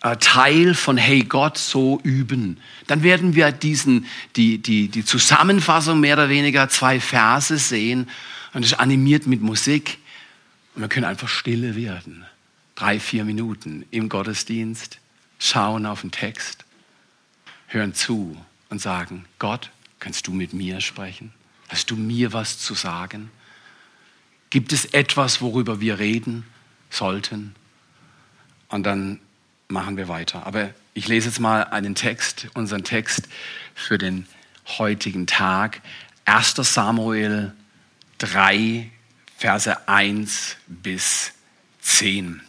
Teil 0.00 0.74
von 0.74 0.96
Hey 0.96 1.24
Gott 1.24 1.58
so 1.58 2.00
üben. 2.04 2.58
Dann 2.86 3.02
werden 3.02 3.34
wir 3.34 3.50
diesen, 3.50 4.06
die, 4.36 4.58
die, 4.58 4.88
die 4.88 5.04
Zusammenfassung 5.04 5.98
mehr 6.00 6.14
oder 6.14 6.28
weniger 6.28 6.68
zwei 6.68 7.00
Verse 7.00 7.58
sehen 7.58 8.08
und 8.52 8.64
es 8.64 8.74
animiert 8.74 9.26
mit 9.26 9.42
Musik 9.42 9.98
und 10.74 10.82
wir 10.82 10.88
können 10.88 11.06
einfach 11.06 11.28
stille 11.28 11.74
werden. 11.74 12.24
Drei, 12.76 13.00
vier 13.00 13.24
Minuten 13.24 13.84
im 13.90 14.08
Gottesdienst, 14.08 14.98
schauen 15.40 15.84
auf 15.84 16.02
den 16.02 16.12
Text, 16.12 16.64
hören 17.66 17.92
zu 17.92 18.36
und 18.70 18.80
sagen, 18.80 19.24
Gott, 19.40 19.70
kannst 19.98 20.28
du 20.28 20.32
mit 20.32 20.52
mir 20.52 20.80
sprechen? 20.80 21.32
Hast 21.68 21.90
du 21.90 21.96
mir 21.96 22.32
was 22.32 22.58
zu 22.58 22.74
sagen? 22.74 23.30
Gibt 24.50 24.72
es 24.72 24.84
etwas, 24.86 25.40
worüber 25.40 25.80
wir 25.80 25.98
reden 25.98 26.44
sollten? 26.88 27.56
Und 28.68 28.84
dann 28.84 29.18
machen 29.68 29.96
wir 29.98 30.08
weiter. 30.08 30.46
Aber 30.46 30.70
ich 30.94 31.08
lese 31.08 31.28
jetzt 31.28 31.40
mal 31.40 31.62
einen 31.64 31.94
Text, 31.94 32.48
unseren 32.54 32.84
Text 32.84 33.28
für 33.74 33.98
den 33.98 34.26
heutigen 34.78 35.26
Tag. 35.26 35.82
1. 36.24 36.54
Samuel 36.56 37.52
3, 38.18 38.90
Verse 39.36 39.88
1 39.88 40.56
bis 40.66 41.32
10. 41.80 42.40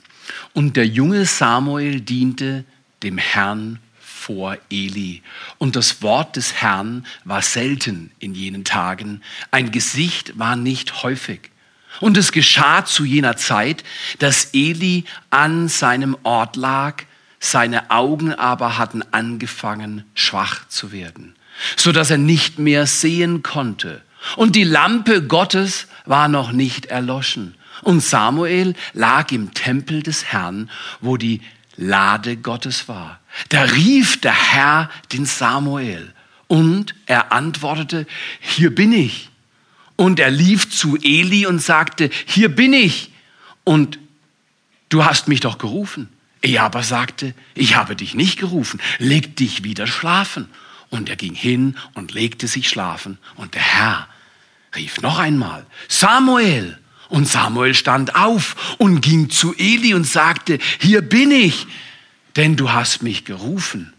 Und 0.53 0.77
der 0.77 0.87
junge 0.87 1.25
Samuel 1.25 2.01
diente 2.01 2.63
dem 3.03 3.17
Herrn 3.17 3.79
vor 3.99 4.57
Eli. 4.69 5.21
Und 5.57 5.75
das 5.75 6.01
Wort 6.01 6.35
des 6.35 6.53
Herrn 6.61 7.05
war 7.25 7.41
selten 7.41 8.11
in 8.19 8.33
jenen 8.33 8.63
Tagen. 8.63 9.21
Ein 9.51 9.71
Gesicht 9.71 10.37
war 10.39 10.55
nicht 10.55 11.03
häufig. 11.03 11.51
Und 11.99 12.17
es 12.17 12.31
geschah 12.31 12.85
zu 12.85 13.03
jener 13.03 13.35
Zeit, 13.37 13.83
dass 14.19 14.49
Eli 14.53 15.05
an 15.29 15.67
seinem 15.67 16.17
Ort 16.23 16.55
lag, 16.55 17.03
seine 17.39 17.89
Augen 17.91 18.33
aber 18.33 18.77
hatten 18.77 19.03
angefangen 19.11 20.03
schwach 20.13 20.67
zu 20.67 20.91
werden, 20.91 21.35
so 21.75 21.91
dass 21.91 22.11
er 22.11 22.17
nicht 22.17 22.59
mehr 22.59 22.85
sehen 22.85 23.43
konnte. 23.43 24.01
Und 24.35 24.55
die 24.55 24.63
Lampe 24.63 25.23
Gottes 25.23 25.87
war 26.05 26.27
noch 26.27 26.51
nicht 26.51 26.87
erloschen. 26.87 27.55
Und 27.81 28.01
Samuel 28.01 28.75
lag 28.93 29.31
im 29.31 29.53
Tempel 29.53 30.03
des 30.03 30.25
Herrn, 30.25 30.69
wo 30.99 31.15
die 31.15 31.41
Lade 31.77 32.35
Gottes 32.35 32.89
war. 32.89 33.21
Da 33.47 33.61
rief 33.61 34.19
der 34.19 34.33
Herr 34.33 34.89
den 35.13 35.25
Samuel 35.25 36.13
und 36.47 36.95
er 37.05 37.31
antwortete, 37.31 38.05
hier 38.41 38.73
bin 38.75 38.91
ich. 38.91 39.29
Und 39.95 40.19
er 40.19 40.31
lief 40.31 40.69
zu 40.69 40.97
Eli 40.97 41.45
und 41.45 41.59
sagte, 41.59 42.09
hier 42.25 42.53
bin 42.53 42.73
ich. 42.73 43.11
Und 43.63 43.99
du 44.89 45.05
hast 45.05 45.27
mich 45.27 45.39
doch 45.39 45.57
gerufen. 45.57 46.09
Er 46.41 46.63
aber 46.63 46.83
sagte, 46.83 47.33
ich 47.53 47.75
habe 47.75 47.95
dich 47.95 48.15
nicht 48.15 48.39
gerufen, 48.39 48.79
leg 48.97 49.35
dich 49.35 49.63
wieder 49.63 49.87
schlafen. 49.87 50.47
Und 50.89 51.09
er 51.09 51.15
ging 51.15 51.35
hin 51.35 51.77
und 51.93 52.13
legte 52.13 52.47
sich 52.47 52.69
schlafen. 52.69 53.17
Und 53.35 53.53
der 53.53 53.61
Herr 53.61 54.07
rief 54.75 55.01
noch 55.01 55.19
einmal, 55.19 55.65
Samuel. 55.87 56.77
Und 57.09 57.27
Samuel 57.27 57.73
stand 57.73 58.15
auf 58.15 58.75
und 58.77 59.01
ging 59.01 59.29
zu 59.29 59.55
Eli 59.57 59.93
und 59.93 60.05
sagte, 60.05 60.59
hier 60.79 61.01
bin 61.01 61.31
ich, 61.31 61.67
denn 62.35 62.55
du 62.55 62.71
hast 62.71 63.01
mich 63.01 63.25
gerufen. 63.25 63.93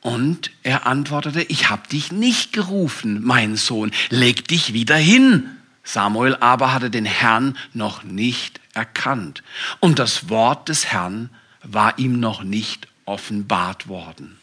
Und 0.00 0.52
er 0.62 0.86
antwortete, 0.86 1.42
ich 1.42 1.68
habe 1.68 1.88
dich 1.88 2.12
nicht 2.12 2.52
gerufen, 2.52 3.20
mein 3.24 3.56
Sohn, 3.56 3.90
leg 4.10 4.46
dich 4.46 4.72
wieder 4.72 4.96
hin. 4.96 5.50
Samuel 5.82 6.36
aber 6.36 6.72
hatte 6.72 6.90
den 6.90 7.04
Herrn 7.04 7.56
noch 7.72 8.04
nicht 8.04 8.60
erkannt. 8.74 9.42
Und 9.80 9.98
das 9.98 10.28
Wort 10.28 10.68
des 10.68 10.86
Herrn 10.86 11.30
war 11.62 11.98
ihm 11.98 12.20
noch 12.20 12.42
nicht 12.42 12.88
offenbart 13.04 13.88
worden. 13.88 14.38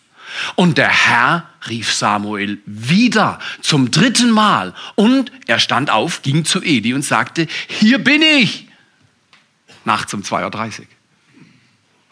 Und 0.55 0.77
der 0.77 0.89
Herr 0.89 1.49
rief 1.67 1.93
Samuel 1.93 2.59
wieder 2.65 3.39
zum 3.61 3.91
dritten 3.91 4.31
Mal 4.31 4.73
und 4.95 5.31
er 5.45 5.59
stand 5.59 5.89
auf, 5.89 6.21
ging 6.23 6.45
zu 6.45 6.61
Eli 6.61 6.93
und 6.93 7.03
sagte, 7.03 7.47
hier 7.67 7.99
bin 7.99 8.21
ich. 8.21 8.67
Nachts 9.83 10.13
um 10.13 10.21
2.30 10.21 10.79
Uhr. 10.79 10.85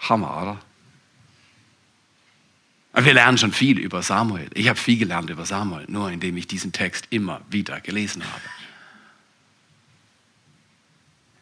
Hammer, 0.10 0.42
oder? 0.42 0.60
Wir 3.04 3.14
lernen 3.16 3.40
schon 3.40 3.52
viel 3.52 3.80
über 3.80 4.04
Samuel. 4.04 4.50
Ich 4.54 4.68
habe 4.70 4.78
viel 4.78 4.98
gelernt 4.98 5.32
über 5.32 5.46
Samuel, 5.46 5.86
nur 5.88 6.12
indem 6.12 6.38
ich 6.38 6.48
diesen 6.48 6.72
Text 6.72 7.08
immer 7.10 7.42
wieder 7.50 7.82
gelesen 7.82 8.24
habe. 8.24 8.42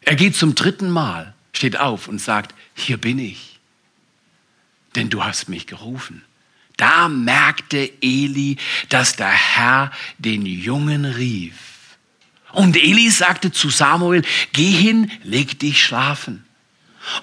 Er 0.00 0.16
geht 0.16 0.34
zum 0.34 0.54
dritten 0.54 0.90
Mal, 0.90 1.34
steht 1.52 1.78
auf 1.78 2.08
und 2.08 2.18
sagt, 2.18 2.54
hier 2.74 2.96
bin 2.96 3.18
ich 3.18 3.51
denn 4.94 5.10
du 5.10 5.24
hast 5.24 5.48
mich 5.48 5.66
gerufen. 5.66 6.22
Da 6.76 7.08
merkte 7.08 7.90
Eli, 8.00 8.56
dass 8.88 9.16
der 9.16 9.30
Herr 9.30 9.92
den 10.18 10.46
Jungen 10.46 11.04
rief. 11.04 11.54
Und 12.52 12.76
Eli 12.76 13.10
sagte 13.10 13.52
zu 13.52 13.70
Samuel, 13.70 14.22
geh 14.52 14.70
hin, 14.70 15.10
leg 15.22 15.58
dich 15.58 15.84
schlafen. 15.84 16.44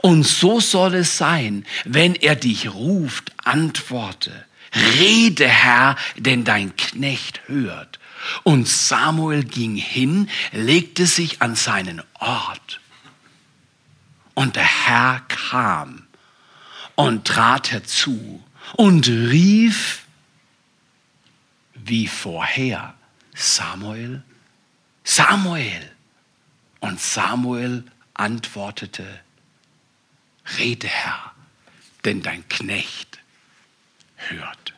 Und 0.01 0.23
so 0.23 0.59
soll 0.59 0.95
es 0.95 1.17
sein, 1.17 1.65
wenn 1.85 2.15
er 2.15 2.35
dich 2.35 2.73
ruft, 2.73 3.31
antworte. 3.43 4.45
Rede, 4.99 5.47
Herr, 5.47 5.95
denn 6.17 6.43
dein 6.43 6.75
Knecht 6.75 7.41
hört. 7.47 7.99
Und 8.43 8.67
Samuel 8.67 9.43
ging 9.43 9.75
hin, 9.75 10.29
legte 10.51 11.07
sich 11.07 11.41
an 11.41 11.55
seinen 11.55 12.01
Ort. 12.19 12.79
Und 14.33 14.55
der 14.55 14.87
Herr 14.87 15.21
kam 15.27 16.07
und 16.99 17.25
trat 17.25 17.71
herzu 17.71 18.43
und 18.73 19.07
rief 19.07 20.05
wie 21.73 22.07
vorher, 22.07 22.93
Samuel, 23.33 24.21
Samuel. 25.05 25.91
Und 26.81 26.99
Samuel 26.99 27.85
antwortete, 28.13 29.05
Rede 30.57 30.87
Herr, 30.87 31.31
denn 32.03 32.21
dein 32.21 32.47
Knecht 32.49 33.19
hört. 34.15 34.73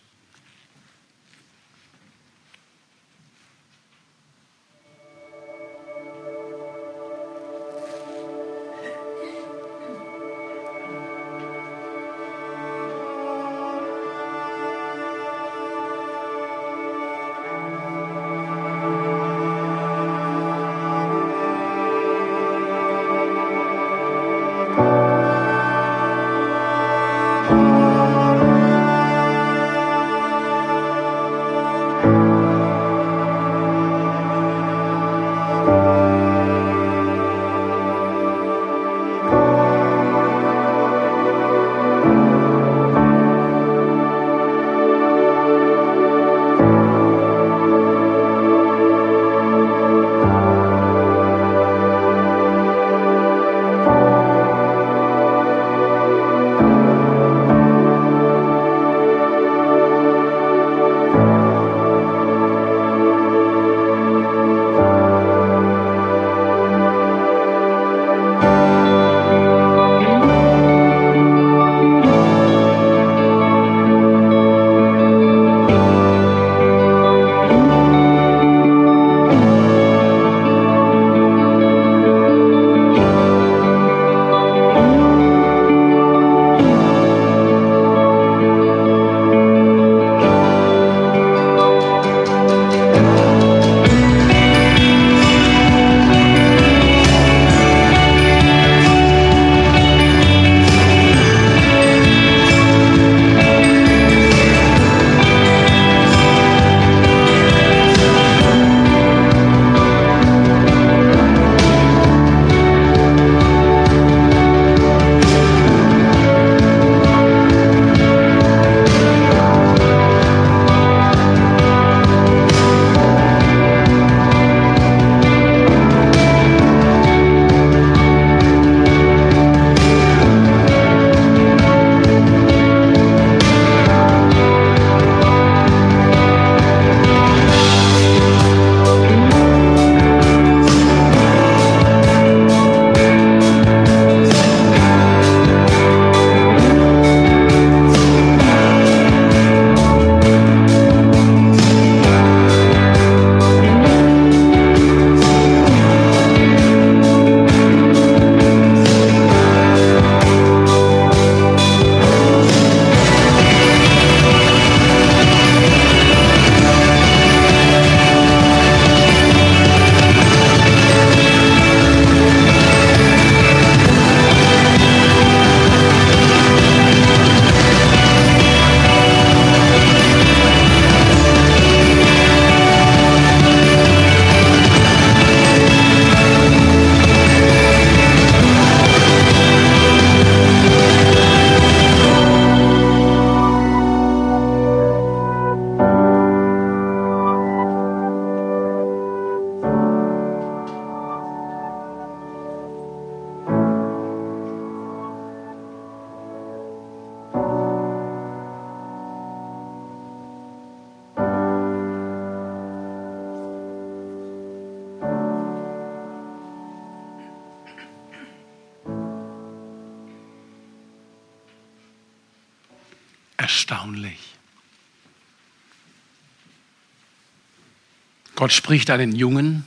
Gott 228.42 228.54
spricht 228.54 228.90
einen 228.90 229.16
Jungen, 229.16 229.66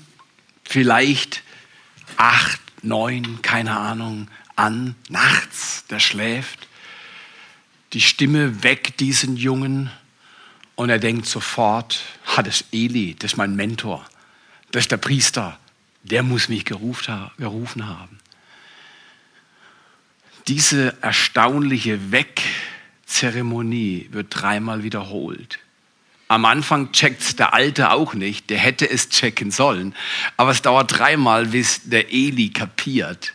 vielleicht 0.64 1.44
acht, 2.16 2.60
neun, 2.82 3.40
keine 3.40 3.76
Ahnung, 3.76 4.26
an, 4.56 4.96
nachts, 5.08 5.84
der 5.90 6.00
schläft. 6.00 6.66
Die 7.92 8.00
Stimme 8.00 8.64
weckt 8.64 8.98
diesen 8.98 9.36
Jungen 9.36 9.92
und 10.74 10.90
er 10.90 10.98
denkt 10.98 11.26
sofort, 11.26 12.00
ha, 12.26 12.42
das 12.42 12.62
ist 12.62 12.66
Eli, 12.72 13.14
das 13.16 13.34
ist 13.34 13.36
mein 13.36 13.54
Mentor, 13.54 14.04
das 14.72 14.86
ist 14.86 14.90
der 14.90 14.96
Priester, 14.96 15.56
der 16.02 16.24
muss 16.24 16.48
mich 16.48 16.64
gerufen 16.64 17.86
haben. 17.86 18.18
Diese 20.48 21.00
erstaunliche 21.00 22.10
Weck 22.10 22.42
Zeremonie 23.06 24.08
wird 24.10 24.26
dreimal 24.30 24.82
wiederholt. 24.82 25.60
Am 26.34 26.46
Anfang 26.46 26.90
checkt 26.90 27.22
es 27.22 27.36
der 27.36 27.54
Alte 27.54 27.92
auch 27.92 28.12
nicht, 28.12 28.50
der 28.50 28.58
hätte 28.58 28.90
es 28.90 29.08
checken 29.08 29.52
sollen. 29.52 29.94
Aber 30.36 30.50
es 30.50 30.62
dauert 30.62 30.98
dreimal, 30.98 31.46
bis 31.46 31.82
der 31.84 32.12
Eli 32.12 32.48
kapiert, 32.48 33.34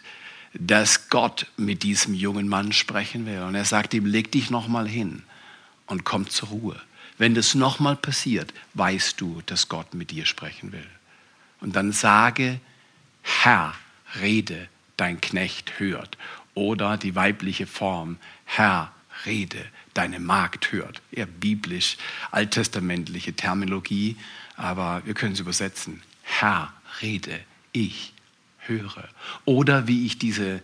dass 0.54 1.10
Gott 1.10 1.46
mit 1.56 1.84
diesem 1.84 2.14
jungen 2.14 2.50
Mann 2.50 2.74
sprechen 2.74 3.26
will. 3.26 3.42
Und 3.44 3.56
er 3.56 3.64
sagt 3.64 3.94
ihm, 3.94 4.06
leg 4.06 4.34
dich 4.34 4.50
nochmal 4.50 4.86
hin 4.86 5.24
und 5.86 6.04
komm 6.04 6.30
zur 6.30 6.50
Ruhe. 6.50 6.76
Wenn 7.18 7.36
das 7.36 7.56
nochmal 7.56 7.96
passiert, 7.96 8.54
weißt 8.74 9.22
du, 9.22 9.42
dass 9.46 9.70
Gott 9.70 9.94
mit 9.94 10.12
dir 10.12 10.26
sprechen 10.26 10.74
will. 10.74 10.88
Und 11.62 11.78
dann 11.78 11.94
sage, 11.94 12.60
Herr, 13.22 13.76
rede, 14.20 14.68
dein 14.98 15.22
Knecht 15.22 15.80
hört. 15.80 16.18
oder 16.54 16.98
die 16.98 17.16
weibliche 17.16 17.66
Form, 17.66 18.18
Herr, 18.44 18.92
rede, 19.26 19.66
deine 19.94 20.20
Magd 20.20 20.72
hört. 20.72 21.02
Eher 21.12 21.26
biblisch, 21.26 21.98
alttestamentliche 22.32 23.34
Terminologie, 23.34 24.18
aber 24.56 25.02
wir 25.06 25.14
können 25.14 25.34
es 25.34 25.40
übersetzen. 25.40 26.02
Herr, 26.22 26.74
rede, 27.02 27.40
ich 27.72 28.14
höre. 28.60 29.10
Oder 29.46 29.88
wie 29.88 30.06
ich 30.06 30.18
diese, 30.18 30.62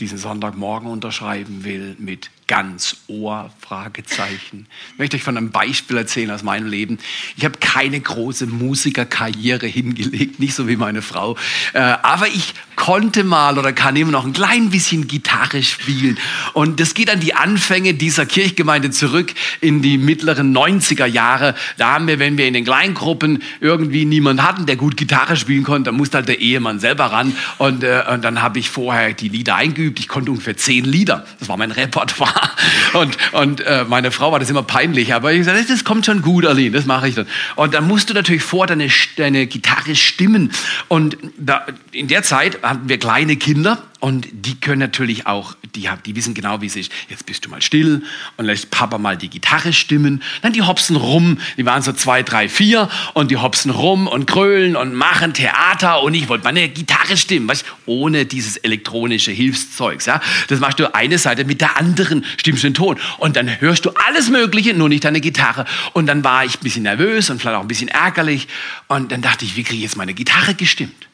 diesen 0.00 0.18
Sonntagmorgen 0.18 0.88
unterschreiben 0.88 1.64
will, 1.64 1.96
mit 1.98 2.30
ganz 2.52 2.98
Ohr? 3.06 3.50
Fragezeichen. 3.72 4.66
Ich 4.92 4.98
möchte 4.98 5.16
euch 5.16 5.22
von 5.22 5.38
einem 5.38 5.50
Beispiel 5.50 5.96
erzählen 5.96 6.30
aus 6.30 6.42
meinem 6.42 6.66
Leben. 6.66 6.98
Ich 7.38 7.46
habe 7.46 7.58
keine 7.58 7.98
große 7.98 8.46
Musikerkarriere 8.46 9.66
hingelegt, 9.66 10.38
nicht 10.38 10.54
so 10.54 10.68
wie 10.68 10.76
meine 10.76 11.00
Frau. 11.00 11.38
Äh, 11.72 11.78
aber 11.78 12.28
ich 12.28 12.52
konnte 12.76 13.24
mal 13.24 13.58
oder 13.58 13.72
kann 13.72 13.96
immer 13.96 14.10
noch 14.10 14.26
ein 14.26 14.34
klein 14.34 14.68
bisschen 14.68 15.08
Gitarre 15.08 15.62
spielen. 15.62 16.18
Und 16.52 16.80
das 16.80 16.92
geht 16.92 17.08
an 17.08 17.20
die 17.20 17.32
Anfänge 17.32 17.94
dieser 17.94 18.26
Kirchgemeinde 18.26 18.90
zurück 18.90 19.32
in 19.62 19.80
die 19.80 19.96
mittleren 19.96 20.54
90er 20.54 21.06
Jahre. 21.06 21.54
Da 21.78 21.94
haben 21.94 22.06
wir, 22.06 22.18
wenn 22.18 22.36
wir 22.36 22.46
in 22.46 22.52
den 22.52 22.64
Kleingruppen 22.66 23.42
irgendwie 23.60 24.04
niemanden 24.04 24.42
hatten, 24.42 24.66
der 24.66 24.76
gut 24.76 24.98
Gitarre 24.98 25.38
spielen 25.38 25.64
konnte, 25.64 25.84
dann 25.84 25.96
musste 25.96 26.18
halt 26.18 26.28
der 26.28 26.40
Ehemann 26.40 26.78
selber 26.78 27.06
ran. 27.06 27.34
Und, 27.56 27.84
äh, 27.84 28.02
und 28.12 28.22
dann 28.22 28.42
habe 28.42 28.58
ich 28.58 28.68
vorher 28.68 29.14
die 29.14 29.28
Lieder 29.28 29.56
eingeübt. 29.56 29.98
Ich 29.98 30.08
konnte 30.08 30.30
ungefähr 30.30 30.58
zehn 30.58 30.84
Lieder. 30.84 31.24
Das 31.38 31.48
war 31.48 31.56
mein 31.56 31.70
Repertoire. 31.70 32.41
Und, 32.92 33.16
und 33.32 33.60
äh, 33.62 33.84
meine 33.88 34.10
Frau 34.10 34.32
war 34.32 34.38
das 34.38 34.50
immer 34.50 34.62
peinlich, 34.62 35.14
aber 35.14 35.32
ich 35.32 35.44
sagte, 35.44 35.64
das 35.66 35.84
kommt 35.84 36.04
schon 36.04 36.20
gut, 36.20 36.44
Aline, 36.44 36.72
das 36.72 36.84
mache 36.84 37.08
ich 37.08 37.14
dann. 37.14 37.26
Und 37.56 37.72
dann 37.72 37.86
musst 37.88 38.10
du 38.10 38.14
natürlich 38.14 38.42
vor 38.42 38.66
deine, 38.66 38.88
deine 39.16 39.46
Gitarre 39.46 39.96
stimmen. 39.96 40.52
Und 40.88 41.16
da, 41.38 41.64
in 41.90 42.08
der 42.08 42.22
Zeit 42.22 42.62
hatten 42.62 42.88
wir 42.88 42.98
kleine 42.98 43.36
Kinder 43.36 43.82
und 44.02 44.26
die 44.32 44.58
können 44.58 44.80
natürlich 44.80 45.28
auch, 45.28 45.54
die, 45.76 45.88
die 46.04 46.16
wissen 46.16 46.34
genau, 46.34 46.60
wie 46.60 46.66
es 46.66 46.74
ist. 46.74 46.90
Jetzt 47.08 47.24
bist 47.24 47.44
du 47.44 47.48
mal 47.48 47.62
still 47.62 48.02
und 48.36 48.46
lässt 48.46 48.68
Papa 48.72 48.98
mal 48.98 49.16
die 49.16 49.30
Gitarre 49.30 49.72
stimmen. 49.72 50.24
Dann 50.42 50.52
die 50.52 50.62
hopsen 50.62 50.96
rum. 50.96 51.38
Die 51.56 51.64
waren 51.64 51.82
so 51.82 51.92
zwei, 51.92 52.24
drei, 52.24 52.48
vier 52.48 52.90
und 53.14 53.30
die 53.30 53.36
hopsen 53.36 53.70
rum 53.70 54.08
und 54.08 54.26
krölen 54.26 54.74
und 54.74 54.92
machen 54.92 55.34
Theater 55.34 56.02
und 56.02 56.14
ich 56.14 56.28
wollte 56.28 56.42
meine 56.42 56.68
Gitarre 56.68 57.16
stimmen, 57.16 57.46
weißt, 57.46 57.64
ohne 57.86 58.26
dieses 58.26 58.56
elektronische 58.56 59.30
Hilfszeugs. 59.30 60.06
Ja? 60.06 60.20
Das 60.48 60.58
machst 60.58 60.80
du 60.80 60.92
eine 60.92 61.18
Seite 61.18 61.44
mit 61.44 61.60
der 61.60 61.76
anderen, 61.76 62.24
stimmst 62.38 62.64
den 62.64 62.74
Ton. 62.74 62.98
Und 63.18 63.36
dann 63.36 63.60
hörst 63.60 63.84
du 63.84 63.90
alles 64.08 64.30
Mögliche, 64.30 64.74
nur 64.74 64.88
nicht 64.88 65.04
deine 65.04 65.20
Gitarre. 65.20 65.64
Und 65.92 66.06
dann 66.06 66.24
war 66.24 66.44
ich 66.44 66.56
ein 66.56 66.64
bisschen 66.64 66.82
nervös 66.82 67.30
und 67.30 67.40
vielleicht 67.40 67.56
auch 67.56 67.62
ein 67.62 67.68
bisschen 67.68 67.86
ärgerlich. 67.86 68.48
Und 68.88 69.12
dann 69.12 69.22
dachte 69.22 69.44
ich, 69.44 69.54
wie 69.54 69.62
kriege 69.62 69.76
ich 69.76 69.82
jetzt 69.82 69.96
meine 69.96 70.12
Gitarre 70.12 70.56
gestimmt? 70.56 71.06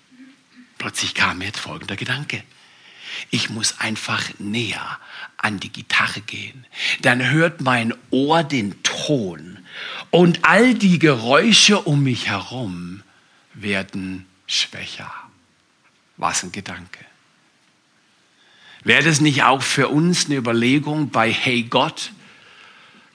Plötzlich 0.79 1.12
kam 1.12 1.37
mir 1.37 1.44
jetzt 1.44 1.61
folgender 1.61 1.94
Gedanke. 1.94 2.44
Ich 3.31 3.50
muss 3.50 3.81
einfach 3.81 4.24
näher 4.38 4.98
an 5.37 5.61
die 5.61 5.70
Gitarre 5.70 6.20
gehen. 6.20 6.66
Dann 7.02 7.31
hört 7.31 7.61
mein 7.61 7.94
Ohr 8.11 8.44
den 8.44 8.83
Ton 8.83 9.59
und 10.11 10.44
all 10.44 10.74
die 10.74 10.98
Geräusche 10.98 11.81
um 11.81 12.02
mich 12.02 12.28
herum 12.28 13.02
werden 13.54 14.26
schwächer. 14.46 15.12
Was 16.16 16.42
ein 16.42 16.52
Gedanke. 16.52 17.04
Wäre 18.85 19.04
das 19.04 19.20
nicht 19.20 19.42
auch 19.42 19.62
für 19.62 19.88
uns 19.88 20.26
eine 20.26 20.37
Überlegung 20.37 21.11
bei 21.11 21.33
Hey 21.33 21.64
Gott? 21.64 22.12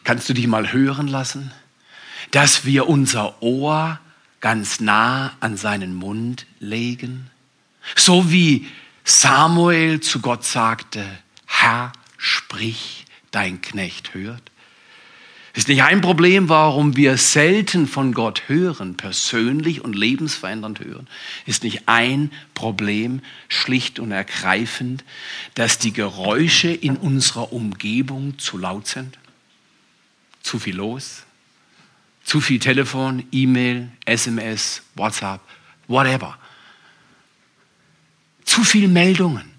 Kannst 0.04 0.30
du 0.30 0.34
dich 0.34 0.48
mal 0.48 0.72
hören 0.72 1.08
lassen? 1.08 1.52
Dass 2.32 2.66
wir 2.66 2.88
unser 2.88 3.42
Ohr 3.42 4.00
ganz 4.40 4.80
nah 4.80 5.34
an 5.40 5.58
seinen 5.58 5.96
Mund 5.96 6.46
legen? 6.60 7.30
So 7.96 8.32
wie 8.32 8.68
Samuel 9.04 10.00
zu 10.00 10.22
Gott 10.22 10.46
sagte, 10.46 11.06
Herr, 11.46 11.92
sprich, 12.18 13.06
dein 13.32 13.62
Knecht 13.62 14.14
hört. 14.14 14.52
Ist 15.56 15.68
nicht 15.68 15.84
ein 15.84 16.02
Problem, 16.02 16.50
warum 16.50 16.96
wir 16.96 17.16
selten 17.18 17.86
von 17.86 18.14
Gott 18.14 18.44
hören, 18.48 18.98
persönlich 18.98 19.84
und 19.84 19.96
lebensverändernd 19.96 20.80
hören. 20.80 21.08
Ist 21.46 21.64
nicht 21.64 21.88
ein 21.88 22.32
Problem, 22.56 23.22
schlicht 23.50 24.00
und 24.00 24.12
ergreifend, 24.12 25.04
dass 25.54 25.78
die 25.78 25.94
Geräusche 25.94 26.70
in 26.70 26.98
unserer 26.98 27.54
Umgebung 27.54 28.40
zu 28.40 28.58
laut 28.58 28.88
sind? 28.88 29.20
Zu 30.42 30.58
viel 30.58 30.76
los? 30.76 31.24
Zu 32.24 32.42
viel 32.42 32.58
Telefon, 32.58 33.24
E-Mail, 33.32 33.92
SMS, 34.06 34.82
WhatsApp, 34.96 35.42
whatever 35.88 36.38
zu 38.54 38.64
viel 38.64 38.88
Meldungen. 38.88 39.50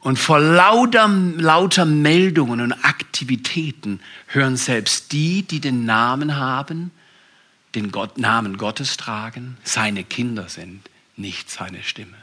Und 0.00 0.18
vor 0.18 0.38
lauter, 0.38 1.08
lauter 1.08 1.86
Meldungen 1.86 2.60
und 2.60 2.72
Aktivitäten 2.72 4.00
hören 4.26 4.58
selbst 4.58 5.12
die, 5.12 5.42
die 5.42 5.60
den 5.60 5.86
Namen 5.86 6.36
haben, 6.36 6.90
den 7.74 7.90
Gott, 7.90 8.18
Namen 8.18 8.58
Gottes 8.58 8.98
tragen, 8.98 9.56
seine 9.64 10.04
Kinder 10.04 10.50
sind, 10.50 10.82
nicht 11.16 11.50
seine 11.50 11.82
Stimme. 11.82 12.16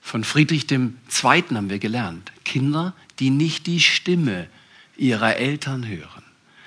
Von 0.00 0.24
Friedrich 0.24 0.70
II. 0.70 0.92
haben 1.22 1.68
wir 1.68 1.78
gelernt, 1.78 2.32
Kinder, 2.44 2.94
die 3.18 3.28
nicht 3.28 3.66
die 3.66 3.80
Stimme 3.80 4.48
ihrer 4.96 5.36
Eltern 5.36 5.86
hören, 5.86 6.22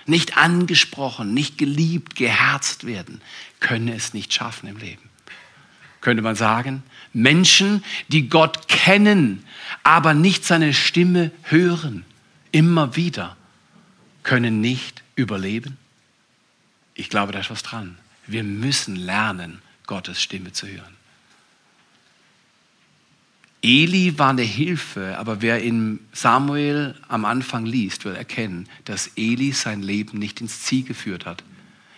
nicht 0.06 0.38
angesprochen, 0.38 1.34
nicht 1.34 1.58
geliebt, 1.58 2.16
geherzt 2.16 2.86
werden, 2.86 3.20
können 3.60 3.88
es 3.88 4.14
nicht 4.14 4.32
schaffen 4.32 4.70
im 4.70 4.78
Leben 4.78 5.07
könnte 6.02 6.24
man 6.24 6.36
sagen. 6.36 6.84
Menschen, 7.14 7.84
die 8.08 8.30
Gott 8.30 8.68
kennen, 8.68 9.44
aber 9.84 10.14
nicht 10.14 10.46
seine 10.46 10.74
Stimme 10.74 11.32
hören, 11.44 12.06
immer 12.52 12.96
wieder, 12.96 13.36
können 14.24 14.62
nicht 14.62 15.04
überleben. 15.16 15.78
Ich 16.94 17.10
glaube, 17.10 17.32
da 17.32 17.40
ist 17.40 17.50
was 17.50 17.64
dran. 17.64 17.98
Wir 18.26 18.44
müssen 18.44 18.96
lernen, 18.96 19.62
Gottes 19.86 20.22
Stimme 20.22 20.52
zu 20.52 20.68
hören. 20.68 20.98
Eli 23.64 24.18
war 24.20 24.30
eine 24.30 24.44
Hilfe, 24.44 25.18
aber 25.18 25.42
wer 25.42 25.62
in 25.62 26.00
Samuel 26.14 26.96
am 27.08 27.26
Anfang 27.26 27.66
liest, 27.66 28.06
wird 28.06 28.18
erkennen, 28.18 28.70
dass 28.86 29.12
Eli 29.16 29.52
sein 29.52 29.82
Leben 29.82 30.20
nicht 30.20 30.42
ins 30.42 30.62
Ziel 30.62 30.84
geführt 30.84 31.26
hat. 31.26 31.44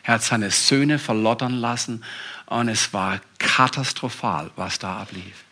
Er 0.10 0.16
hat 0.16 0.24
seine 0.24 0.50
Söhne 0.50 0.98
verlottern 0.98 1.54
lassen 1.54 2.04
und 2.48 2.68
es 2.68 2.94
war 2.94 3.22
katastrophal, 3.38 4.50
was 4.56 4.80
da 4.80 4.98
ablief. 4.98 5.44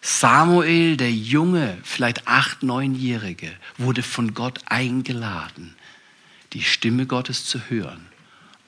Samuel, 0.00 0.96
der 0.96 1.12
junge, 1.12 1.78
vielleicht 1.84 2.26
acht, 2.26 2.64
neunjährige, 2.64 3.52
wurde 3.78 4.02
von 4.02 4.34
Gott 4.34 4.58
eingeladen, 4.66 5.76
die 6.54 6.64
Stimme 6.64 7.06
Gottes 7.06 7.44
zu 7.44 7.60
hören 7.70 8.04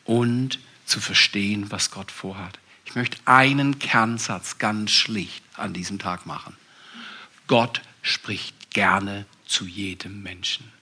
und 0.04 0.60
zu 0.84 1.00
verstehen, 1.00 1.72
was 1.72 1.90
Gott 1.90 2.12
vorhat. 2.12 2.60
Ich 2.84 2.94
möchte 2.94 3.18
einen 3.24 3.80
Kernsatz 3.80 4.58
ganz 4.58 4.92
schlicht 4.92 5.42
an 5.56 5.72
diesem 5.72 5.98
Tag 5.98 6.24
machen. 6.24 6.56
Gott 7.48 7.82
spricht 8.02 8.70
gerne 8.70 9.26
zu 9.44 9.66
jedem 9.66 10.22
Menschen. 10.22 10.72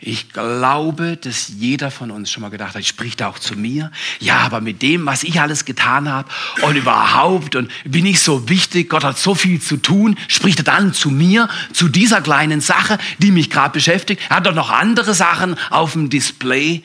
Ich 0.00 0.30
glaube, 0.30 1.16
dass 1.16 1.48
jeder 1.48 1.90
von 1.90 2.10
uns 2.10 2.30
schon 2.30 2.42
mal 2.42 2.50
gedacht 2.50 2.74
hat, 2.74 2.84
spricht 2.84 3.22
auch 3.22 3.38
zu 3.38 3.54
mir. 3.54 3.90
Ja, 4.20 4.38
aber 4.38 4.60
mit 4.60 4.82
dem, 4.82 5.06
was 5.06 5.22
ich 5.22 5.40
alles 5.40 5.64
getan 5.64 6.08
habe 6.08 6.28
und 6.62 6.76
überhaupt 6.76 7.56
und 7.56 7.70
bin 7.84 8.04
ich 8.04 8.20
so 8.20 8.48
wichtig, 8.48 8.90
Gott 8.90 9.04
hat 9.04 9.18
so 9.18 9.34
viel 9.34 9.60
zu 9.60 9.76
tun, 9.76 10.18
spricht 10.28 10.58
er 10.58 10.64
dann 10.64 10.92
zu 10.92 11.10
mir, 11.10 11.48
zu 11.72 11.88
dieser 11.88 12.20
kleinen 12.20 12.60
Sache, 12.60 12.98
die 13.18 13.30
mich 13.30 13.50
gerade 13.50 13.72
beschäftigt. 13.72 14.20
Er 14.28 14.36
hat 14.36 14.46
doch 14.46 14.54
noch 14.54 14.70
andere 14.70 15.14
Sachen 15.14 15.56
auf 15.70 15.92
dem 15.92 16.10
Display. 16.10 16.82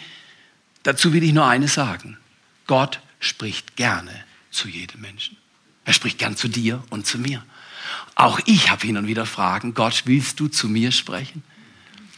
Dazu 0.83 1.11
will 1.13 1.23
ich 1.23 1.33
nur 1.33 1.45
eines 1.45 1.73
sagen. 1.73 2.17
Gott 2.67 2.99
spricht 3.19 3.75
gerne 3.75 4.11
zu 4.51 4.67
jedem 4.67 5.01
Menschen. 5.01 5.37
Er 5.85 5.93
spricht 5.93 6.19
gern 6.19 6.37
zu 6.37 6.47
dir 6.47 6.83
und 6.89 7.05
zu 7.05 7.17
mir. 7.17 7.43
Auch 8.15 8.39
ich 8.45 8.69
habe 8.69 8.85
hin 8.85 8.97
und 8.97 9.07
wieder 9.07 9.25
Fragen. 9.25 9.73
Gott, 9.73 10.03
willst 10.05 10.39
du 10.39 10.47
zu 10.47 10.67
mir 10.67 10.91
sprechen? 10.91 11.43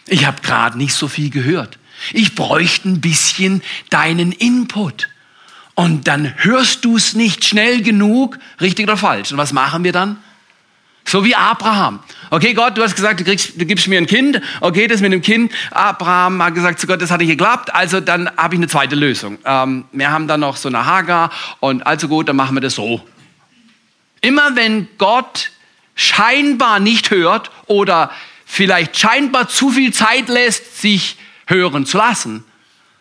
Ich 0.08 0.26
habe 0.26 0.42
gerade 0.42 0.78
nicht 0.78 0.94
so 0.94 1.08
viel 1.08 1.30
gehört. 1.30 1.78
Ich 2.14 2.36
bräuchte 2.36 2.90
ein 2.90 3.02
bisschen 3.02 3.62
deinen 3.90 4.32
Input. 4.32 5.10
Und 5.76 6.08
dann 6.08 6.34
hörst 6.38 6.84
du 6.86 6.98
es 6.98 7.14
nicht 7.14 7.46
schnell 7.46 7.82
genug, 7.82 8.38
richtig 8.60 8.86
oder 8.86 8.98
falsch. 8.98 9.32
Und 9.32 9.38
was 9.38 9.54
machen 9.54 9.84
wir 9.84 9.92
dann? 9.92 10.18
So 11.06 11.26
wie 11.26 11.36
Abraham. 11.36 12.00
Okay, 12.30 12.54
Gott, 12.54 12.78
du 12.78 12.84
hast 12.84 12.96
gesagt, 12.96 13.20
du, 13.20 13.24
kriegst, 13.24 13.60
du 13.60 13.66
gibst 13.66 13.88
mir 13.88 13.98
ein 13.98 14.06
Kind. 14.06 14.40
Okay, 14.60 14.88
das 14.88 15.02
mit 15.02 15.12
dem 15.12 15.22
Kind. 15.22 15.52
Abraham 15.72 16.42
hat 16.44 16.54
gesagt 16.56 16.80
zu 16.80 16.88
Gott, 16.88 17.02
das 17.02 17.12
hat 17.12 17.20
nicht 17.20 17.30
geklappt. 17.30 17.74
Also 17.74 18.00
dann 18.00 18.30
habe 18.38 18.56
ich 18.56 18.60
eine 18.60 18.68
zweite 18.68 18.96
Lösung. 18.96 19.38
Ähm, 19.44 19.86
wir 19.92 20.12
haben 20.12 20.28
dann 20.28 20.40
noch 20.40 20.56
so 20.58 20.70
eine 20.70 20.86
Hagar 20.86 21.32
und 21.60 21.86
also 21.86 22.08
gut, 22.08 22.30
dann 22.30 22.36
machen 22.36 22.56
wir 22.56 22.62
das 22.62 22.76
so. 22.76 23.02
Immer 24.22 24.56
wenn 24.56 24.88
Gott 24.98 25.52
scheinbar 25.96 26.80
nicht 26.80 27.10
hört 27.10 27.52
oder 27.66 28.12
vielleicht 28.52 29.00
scheinbar 29.00 29.48
zu 29.48 29.70
viel 29.70 29.94
Zeit 29.94 30.28
lässt, 30.28 30.82
sich 30.82 31.16
hören 31.48 31.86
zu 31.86 31.98
lassen, 31.98 32.44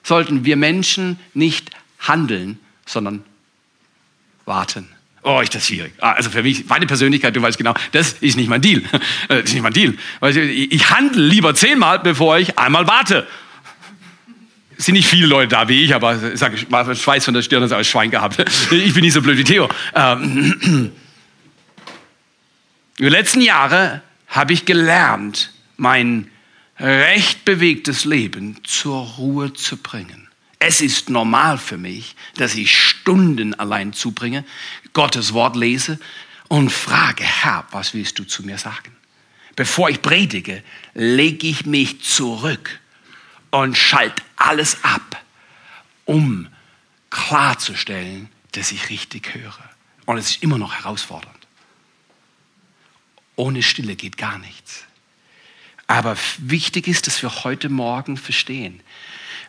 sollten 0.04 0.44
wir 0.44 0.56
Menschen 0.56 1.18
nicht 1.34 1.70
handeln, 1.98 2.60
sondern 2.86 3.24
warten. 4.44 4.88
Oh, 5.22 5.40
ist 5.40 5.54
das 5.54 5.66
schwierig. 5.66 5.92
Ah, 5.98 6.12
Also 6.12 6.30
für 6.30 6.44
mich, 6.44 6.66
meine 6.66 6.86
Persönlichkeit, 6.86 7.34
du 7.34 7.42
weißt 7.42 7.58
genau, 7.58 7.74
das 7.90 8.12
ist 8.20 8.36
nicht 8.36 8.48
mein 8.48 8.62
Deal. 8.62 8.82
Das 9.28 9.40
ist 9.40 9.52
nicht 9.52 9.62
mein 9.62 9.72
Deal. 9.72 9.94
Ich 10.22 10.72
ich 10.72 10.90
handle 10.90 11.20
lieber 11.20 11.54
zehnmal, 11.54 11.98
bevor 11.98 12.38
ich 12.38 12.56
einmal 12.56 12.86
warte. 12.86 13.26
Es 14.78 14.86
sind 14.86 14.94
nicht 14.94 15.08
viele 15.08 15.26
Leute 15.26 15.48
da 15.48 15.68
wie 15.68 15.84
ich, 15.84 15.94
aber 15.96 16.16
ich 16.32 16.70
mal, 16.70 16.96
Schweiß 16.96 17.24
von 17.24 17.34
der 17.34 17.42
Stirn 17.42 17.64
ist 17.64 17.72
als 17.72 17.88
Schwein 17.88 18.12
gehabt. 18.12 18.38
Ich 18.70 18.94
bin 18.94 19.02
nicht 19.02 19.14
so 19.14 19.20
blöd 19.20 19.36
wie 19.36 19.44
Theo. 19.44 19.68
Ähm, 19.96 20.92
Die 22.98 23.08
letzten 23.08 23.40
Jahre 23.40 24.02
habe 24.30 24.52
ich 24.52 24.64
gelernt, 24.64 25.52
mein 25.76 26.30
recht 26.78 27.44
bewegtes 27.44 28.04
Leben 28.04 28.56
zur 28.64 29.00
Ruhe 29.02 29.52
zu 29.52 29.76
bringen. 29.76 30.28
Es 30.58 30.80
ist 30.80 31.10
normal 31.10 31.58
für 31.58 31.76
mich, 31.76 32.14
dass 32.36 32.54
ich 32.54 32.74
Stunden 32.74 33.54
allein 33.54 33.92
zubringe, 33.92 34.44
Gottes 34.92 35.32
Wort 35.32 35.56
lese 35.56 35.98
und 36.48 36.70
frage, 36.70 37.24
Herr, 37.24 37.66
was 37.70 37.94
willst 37.94 38.18
du 38.18 38.24
zu 38.24 38.44
mir 38.44 38.58
sagen? 38.58 38.96
Bevor 39.56 39.90
ich 39.90 40.00
predige, 40.00 40.62
lege 40.94 41.46
ich 41.46 41.66
mich 41.66 42.02
zurück 42.02 42.80
und 43.50 43.76
schalte 43.76 44.22
alles 44.36 44.84
ab, 44.84 45.22
um 46.04 46.48
klarzustellen, 47.10 48.28
dass 48.52 48.72
ich 48.72 48.90
richtig 48.90 49.34
höre. 49.34 49.70
Und 50.06 50.18
es 50.18 50.30
ist 50.30 50.42
immer 50.42 50.58
noch 50.58 50.74
herausfordernd. 50.74 51.39
Ohne 53.40 53.62
Stille 53.62 53.96
geht 53.96 54.18
gar 54.18 54.38
nichts. 54.38 54.84
Aber 55.86 56.14
wichtig 56.36 56.86
ist, 56.86 57.06
dass 57.06 57.22
wir 57.22 57.42
heute 57.42 57.70
Morgen 57.70 58.18
verstehen, 58.18 58.82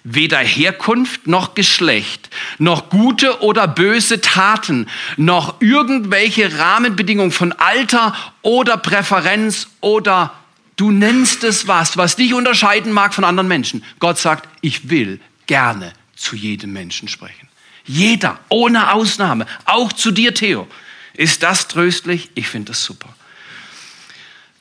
weder 0.05 0.37
Herkunft 0.37 1.27
noch 1.27 1.55
Geschlecht, 1.55 2.29
noch 2.57 2.89
gute 2.89 3.41
oder 3.41 3.67
böse 3.67 4.21
Taten, 4.21 4.87
noch 5.17 5.59
irgendwelche 5.59 6.57
Rahmenbedingungen 6.57 7.33
von 7.33 7.51
Alter 7.51 8.15
oder 8.41 8.77
Präferenz 8.77 9.67
oder 9.81 10.33
du 10.77 10.89
nennst 10.91 11.43
es 11.43 11.67
was, 11.67 11.97
was 11.97 12.15
dich 12.15 12.33
unterscheiden 12.33 12.93
mag 12.93 13.13
von 13.13 13.25
anderen 13.25 13.49
Menschen. 13.49 13.83
Gott 13.99 14.17
sagt, 14.17 14.47
ich 14.61 14.89
will 14.89 15.19
gerne 15.47 15.91
zu 16.15 16.37
jedem 16.37 16.71
Menschen 16.71 17.09
sprechen. 17.09 17.49
Jeder, 17.83 18.39
ohne 18.47 18.93
Ausnahme, 18.93 19.47
auch 19.65 19.91
zu 19.91 20.11
dir, 20.11 20.33
Theo. 20.33 20.65
Ist 21.13 21.43
das 21.43 21.67
tröstlich? 21.67 22.29
Ich 22.35 22.47
finde 22.47 22.71
das 22.71 22.85
super. 22.85 23.13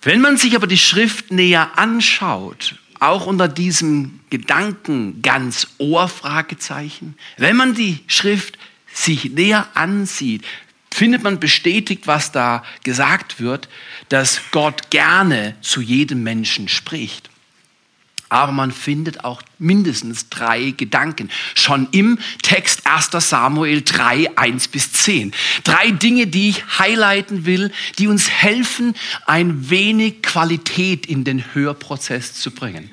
Wenn 0.03 0.21
man 0.21 0.37
sich 0.39 0.57
aber 0.57 0.67
die 0.67 0.79
Schrift 0.79 1.31
näher 1.31 1.79
anschaut, 1.79 2.77
auch 3.01 3.27
unter 3.27 3.49
diesem 3.49 4.21
Gedanken 4.31 5.21
ganz 5.23 5.67
Ohr 5.79 6.09
Fragezeichen, 6.09 7.17
wenn 7.37 7.57
man 7.57 7.75
die 7.75 8.01
Schrift 8.07 8.59
sich 8.93 9.31
näher 9.31 9.69
ansieht, 9.75 10.45
findet 10.91 11.23
man 11.23 11.39
bestätigt, 11.39 12.07
was 12.07 12.33
da 12.33 12.65
gesagt 12.83 13.41
wird, 13.41 13.69
dass 14.09 14.41
Gott 14.51 14.91
gerne 14.91 15.57
zu 15.61 15.81
jedem 15.81 16.23
Menschen 16.23 16.69
spricht. 16.69 17.31
Aber 18.31 18.53
man 18.53 18.73
findet 18.73 19.25
auch 19.25 19.43
mindestens 19.59 20.31
drei 20.31 20.71
Gedanken. 20.71 21.31
Schon 21.55 21.89
im 21.91 22.19
Text 22.43 22.87
1. 22.87 23.11
Samuel 23.29 23.83
3, 23.83 24.39
1 24.39 24.69
bis 24.69 24.93
10. 24.93 25.33
Drei 25.65 25.91
Dinge, 25.91 26.29
die 26.29 26.51
ich 26.51 26.79
highlighten 26.79 27.45
will, 27.45 27.73
die 27.99 28.07
uns 28.07 28.31
helfen, 28.31 28.95
ein 29.27 29.69
wenig 29.69 30.23
Qualität 30.23 31.07
in 31.07 31.25
den 31.25 31.55
Hörprozess 31.55 32.35
zu 32.35 32.53
bringen. 32.53 32.91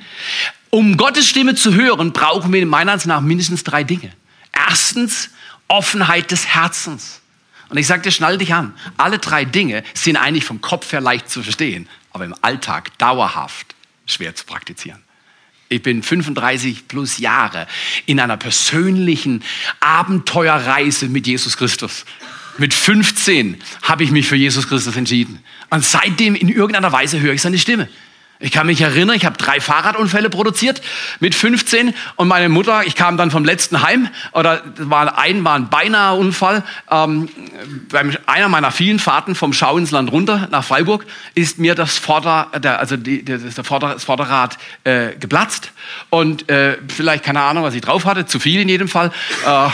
Um 0.72 0.98
Gottes 0.98 1.30
Stimme 1.30 1.56
zu 1.56 1.74
hören, 1.74 2.12
brauchen 2.12 2.52
wir 2.52 2.66
meiner 2.66 2.92
Ansicht 2.94 3.08
nach 3.08 3.22
mindestens 3.22 3.64
drei 3.64 3.84
Dinge. 3.84 4.12
Erstens, 4.52 5.30
Offenheit 5.68 6.32
des 6.32 6.48
Herzens. 6.48 7.22
Und 7.70 7.78
ich 7.78 7.88
sage 7.88 8.02
dir, 8.02 8.12
schnall 8.12 8.38
dich 8.38 8.54
an. 8.54 8.74
Alle 8.98 9.20
drei 9.20 9.46
Dinge 9.46 9.84
sind 9.94 10.16
eigentlich 10.16 10.46
vom 10.46 10.62
Kopf 10.62 10.92
her 10.92 11.02
leicht 11.02 11.30
zu 11.30 11.44
verstehen, 11.44 11.88
aber 12.12 12.26
im 12.26 12.36
Alltag 12.42 12.98
dauerhaft 12.98 13.76
schwer 14.06 14.34
zu 14.36 14.46
praktizieren. 14.46 15.04
Ich 15.70 15.84
bin 15.84 16.02
35 16.02 16.88
plus 16.88 17.18
Jahre 17.18 17.68
in 18.06 18.20
einer 18.20 18.38
persönlichen 18.38 19.44
Abenteuerreise 19.80 21.10
mit 21.10 21.28
Jesus 21.28 21.58
Christus. 21.58 22.06
Mit 22.58 22.74
15 22.74 23.62
habe 23.84 24.04
ich 24.04 24.12
mich 24.12 24.28
für 24.28 24.36
Jesus 24.36 24.68
Christus 24.68 24.96
entschieden. 24.96 25.44
Und 25.70 25.84
seitdem 25.84 26.36
in 26.36 26.50
irgendeiner 26.50 26.92
Weise 26.92 27.20
höre 27.20 27.34
ich 27.34 27.42
seine 27.42 27.60
Stimme. 27.60 27.90
Ich 28.40 28.52
kann 28.52 28.68
mich 28.68 28.80
erinnern, 28.82 29.16
ich 29.16 29.26
habe 29.26 29.36
drei 29.36 29.60
Fahrradunfälle 29.60 30.30
produziert 30.30 30.82
mit 31.20 31.34
15 31.34 31.94
und 32.18 32.28
meine 32.28 32.50
Mutter, 32.50 32.84
ich 32.86 32.94
kam 32.94 33.18
dann 33.18 33.32
vom 33.32 33.44
letzten 33.44 33.82
Heim, 33.82 34.10
oder 34.32 34.62
war 34.78 35.18
ein, 35.18 35.44
war 35.44 35.56
ein 35.56 35.70
beinahe 35.70 36.16
Unfall. 36.16 36.64
Ähm, 36.92 37.30
bei 37.90 38.04
einer 38.28 38.48
meiner 38.48 38.70
vielen 38.70 39.00
Fahrten 39.00 39.34
vom 39.34 39.54
Schau 39.54 39.78
ins 39.78 39.90
Land 39.90 40.12
runter 40.12 40.48
nach 40.52 40.64
Freiburg 40.64 41.08
ist 41.34 41.58
mir 41.58 41.74
das, 41.74 41.98
Vorder, 41.98 42.52
der, 42.60 42.78
also 42.78 42.96
die, 42.96 43.26
der, 43.26 43.40
der 43.40 43.64
Vorder, 43.64 43.94
das 43.94 44.04
Vorderrad 44.04 44.60
äh, 44.84 45.16
geplatzt 45.16 45.72
und 46.12 46.48
äh, 46.48 46.78
vielleicht 46.90 47.24
keine 47.24 47.42
Ahnung, 47.42 47.64
was 47.64 47.74
ich 47.74 47.82
drauf 47.82 48.06
hatte, 48.06 48.28
zu 48.28 48.40
viel 48.40 48.62
in 48.62 48.70
jedem 48.70 48.88
Fall. 48.88 49.12
Äh, 49.48 49.70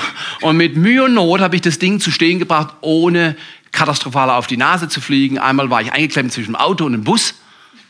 und 0.45 0.55
mit 0.55 0.77
Mühe 0.77 1.03
und 1.03 1.15
Not 1.15 1.41
habe 1.41 1.55
ich 1.57 1.61
das 1.61 1.79
Ding 1.79 1.99
zu 1.99 2.11
stehen 2.11 2.39
gebracht, 2.39 2.75
ohne 2.79 3.35
katastrophal 3.73 4.29
auf 4.29 4.47
die 4.47 4.55
Nase 4.55 4.87
zu 4.87 5.01
fliegen. 5.01 5.37
Einmal 5.37 5.69
war 5.69 5.81
ich 5.81 5.91
eingeklemmt 5.91 6.31
zwischen 6.31 6.53
dem 6.53 6.55
Auto 6.55 6.85
und 6.85 6.93
dem 6.93 7.03
Bus 7.03 7.33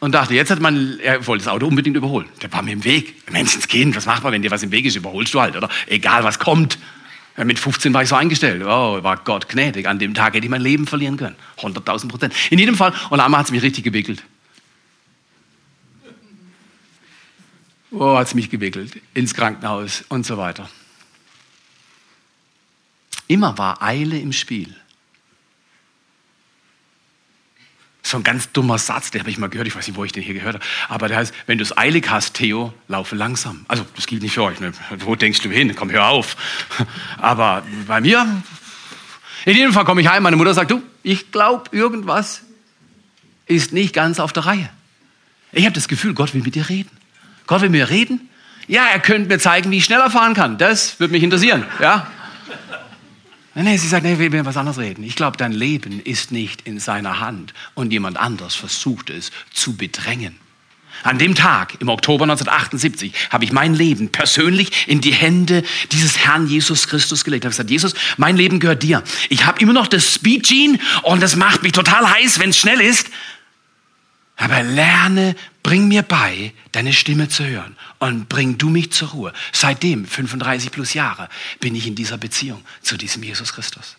und 0.04 0.12
dachte, 0.12 0.34
jetzt 0.34 0.52
hat 0.52 0.60
man, 0.60 1.00
er 1.00 1.26
wollte 1.28 1.46
das 1.46 1.54
Auto 1.54 1.66
unbedingt 1.66 1.96
überholen. 1.96 2.28
Der 2.42 2.52
war 2.52 2.62
mir 2.62 2.74
im 2.74 2.84
Weg. 2.84 3.32
Menschenskind, 3.32 3.96
was 3.96 4.06
macht 4.06 4.22
man, 4.22 4.34
wenn 4.34 4.42
dir 4.42 4.52
was 4.52 4.62
im 4.62 4.70
Weg 4.70 4.84
ist? 4.84 4.98
Überholst 4.98 5.34
du 5.34 5.40
halt, 5.40 5.56
oder? 5.56 5.70
Egal, 5.88 6.26
was 6.26 6.40
kommt. 6.40 6.78
Mit 7.38 7.58
15 7.58 7.94
war 7.94 8.04
ich 8.04 8.10
so 8.10 8.16
eingestellt. 8.16 8.64
Oh, 8.66 9.02
war 9.02 9.16
Gott 9.24 9.48
gnädig. 9.48 9.88
An 9.88 10.00
dem 10.00 10.14
Tag 10.14 10.34
hätte 10.34 10.46
ich 10.46 10.52
mein 10.52 10.62
Leben 10.62 10.88
verlieren 10.88 11.16
können. 11.16 11.38
100.000 11.58 12.10
Prozent. 12.10 12.34
In 12.50 12.60
jedem 12.60 12.76
Fall, 12.76 12.94
und 13.12 13.22
einmal 13.22 13.40
hat 13.40 13.46
es 13.46 13.54
mich 13.54 13.62
richtig 13.62 13.86
gewickelt. 13.86 14.22
Oh, 17.92 18.18
hat 18.18 18.28
es 18.28 18.34
mich 18.34 18.50
gewickelt. 18.50 19.00
Ins 19.14 19.34
Krankenhaus 19.34 20.04
und 20.10 20.26
so 20.26 20.38
weiter. 20.38 20.70
Immer 23.30 23.58
war 23.58 23.82
Eile 23.82 24.20
im 24.20 24.34
Spiel. 24.34 24.76
So 28.06 28.18
ein 28.18 28.24
ganz 28.24 28.52
dummer 28.52 28.78
Satz, 28.78 29.12
den 29.12 29.22
habe 29.22 29.30
ich 29.30 29.38
mal 29.38 29.48
gehört, 29.48 29.66
ich 29.66 29.76
weiß 29.76 29.88
nicht, 29.88 29.96
wo 29.96 30.04
ich 30.04 30.12
den 30.12 30.24
hier 30.24 30.34
gehört 30.34 30.56
habe. 30.56 30.66
Aber 30.90 31.08
der 31.08 31.18
heißt, 31.18 31.34
wenn 31.48 31.58
du 31.58 31.64
es 31.64 31.78
eilig 31.78 32.10
hast, 32.10 32.34
Theo, 32.34 32.74
laufe 32.90 33.16
langsam. 33.16 33.66
Also, 33.70 33.86
das 33.96 34.08
gilt 34.08 34.22
nicht 34.22 34.34
für 34.34 34.44
euch. 34.44 34.60
Ne? 34.60 34.74
Wo 35.00 35.16
denkst 35.16 35.42
du 35.42 35.50
hin? 35.50 35.74
Komm, 35.74 35.90
hör 35.90 36.08
auf. 36.08 36.36
Aber 37.18 37.64
bei 37.88 38.02
mir, 38.02 38.44
in 39.46 39.56
jedem 39.56 39.72
Fall 39.72 39.86
komme 39.86 40.02
ich 40.02 40.10
heim, 40.10 40.24
meine 40.24 40.36
Mutter 40.36 40.54
sagt, 40.54 40.72
du, 40.72 40.84
ich 41.02 41.32
glaube, 41.32 41.70
irgendwas 41.72 42.44
ist 43.46 43.72
nicht 43.72 43.94
ganz 43.94 44.20
auf 44.20 44.34
der 44.34 44.46
Reihe. 44.46 44.70
Ich 45.54 45.66
habe 45.66 45.74
das 45.74 45.88
Gefühl, 45.88 46.14
Gott 46.14 46.34
will 46.34 46.42
mit 46.42 46.56
dir 46.56 46.68
reden. 46.68 46.92
Gott 47.48 47.62
will 47.62 47.70
mit 47.70 47.80
mir 47.80 47.90
reden? 47.90 48.30
Ja, 48.68 48.86
er 48.86 49.00
könnte 49.00 49.30
mir 49.30 49.40
zeigen, 49.40 49.72
wie 49.72 49.78
ich 49.78 49.86
schneller 49.86 50.10
fahren 50.10 50.34
kann. 50.34 50.58
Das 50.58 51.00
würde 51.00 51.12
mich 51.14 51.24
interessieren. 51.24 51.66
Ja? 51.80 52.08
Nein, 53.56 53.66
nein, 53.66 53.78
sie 53.78 53.88
sagt, 53.88 54.04
nee, 54.04 54.18
wir 54.18 54.32
will 54.32 54.46
was 54.46 54.58
anderes 54.58 54.80
reden. 54.80 55.04
Ich 55.04 55.16
glaube, 55.16 55.38
dein 55.38 55.52
Leben 55.52 56.02
ist 56.02 56.32
nicht 56.32 56.64
in 56.64 56.80
seiner 56.80 57.20
Hand 57.20 57.54
und 57.76 57.94
jemand 57.94 58.18
anders 58.18 58.56
versucht 58.56 59.12
es 59.12 59.32
zu 59.54 59.78
bedrängen. 59.78 60.40
An 61.04 61.20
dem 61.20 61.36
Tag, 61.36 61.76
im 61.80 61.90
Oktober 61.90 62.24
1978, 62.24 63.14
habe 63.32 63.44
ich 63.44 63.52
mein 63.52 63.74
Leben 63.74 64.10
persönlich 64.10 64.88
in 64.88 65.02
die 65.02 65.14
Hände 65.14 65.64
dieses 65.92 66.20
Herrn 66.20 66.48
Jesus 66.48 66.88
Christus 66.88 67.24
gelegt. 67.24 67.44
Ich 67.44 67.48
habe 67.48 67.52
gesagt, 67.52 67.70
Jesus, 67.70 67.94
mein 68.18 68.38
Leben 68.38 68.60
gehört 68.60 68.84
dir. 68.84 69.04
Ich 69.30 69.46
habe 69.46 69.60
immer 69.60 69.74
noch 69.74 69.88
das 69.88 70.14
Speed 70.14 70.48
Gene 70.48 70.80
und 71.02 71.22
das 71.22 71.36
macht 71.36 71.62
mich 71.62 71.74
total 71.74 72.10
heiß, 72.10 72.40
wenn 72.40 72.52
es 72.52 72.58
schnell 72.58 72.80
ist. 72.80 73.10
Aber 74.36 74.64
lerne, 74.64 75.36
bring 75.62 75.88
mir 75.88 76.02
bei, 76.02 76.54
deine 76.72 76.94
Stimme 76.94 77.30
zu 77.30 77.46
hören 77.46 77.78
und 78.00 78.30
bring 78.30 78.58
du 78.58 78.70
mich 78.70 78.92
zur 78.92 79.10
Ruhe. 79.10 79.34
Seitdem, 79.52 80.06
35 80.06 80.72
plus 80.72 80.94
Jahre, 80.94 81.30
bin 81.60 81.76
ich 81.76 81.88
in 81.88 81.96
dieser 81.96 82.18
Beziehung 82.18 82.64
zu 82.82 82.98
diesem 82.98 83.24
Jesus 83.24 83.54
Christus. 83.54 83.98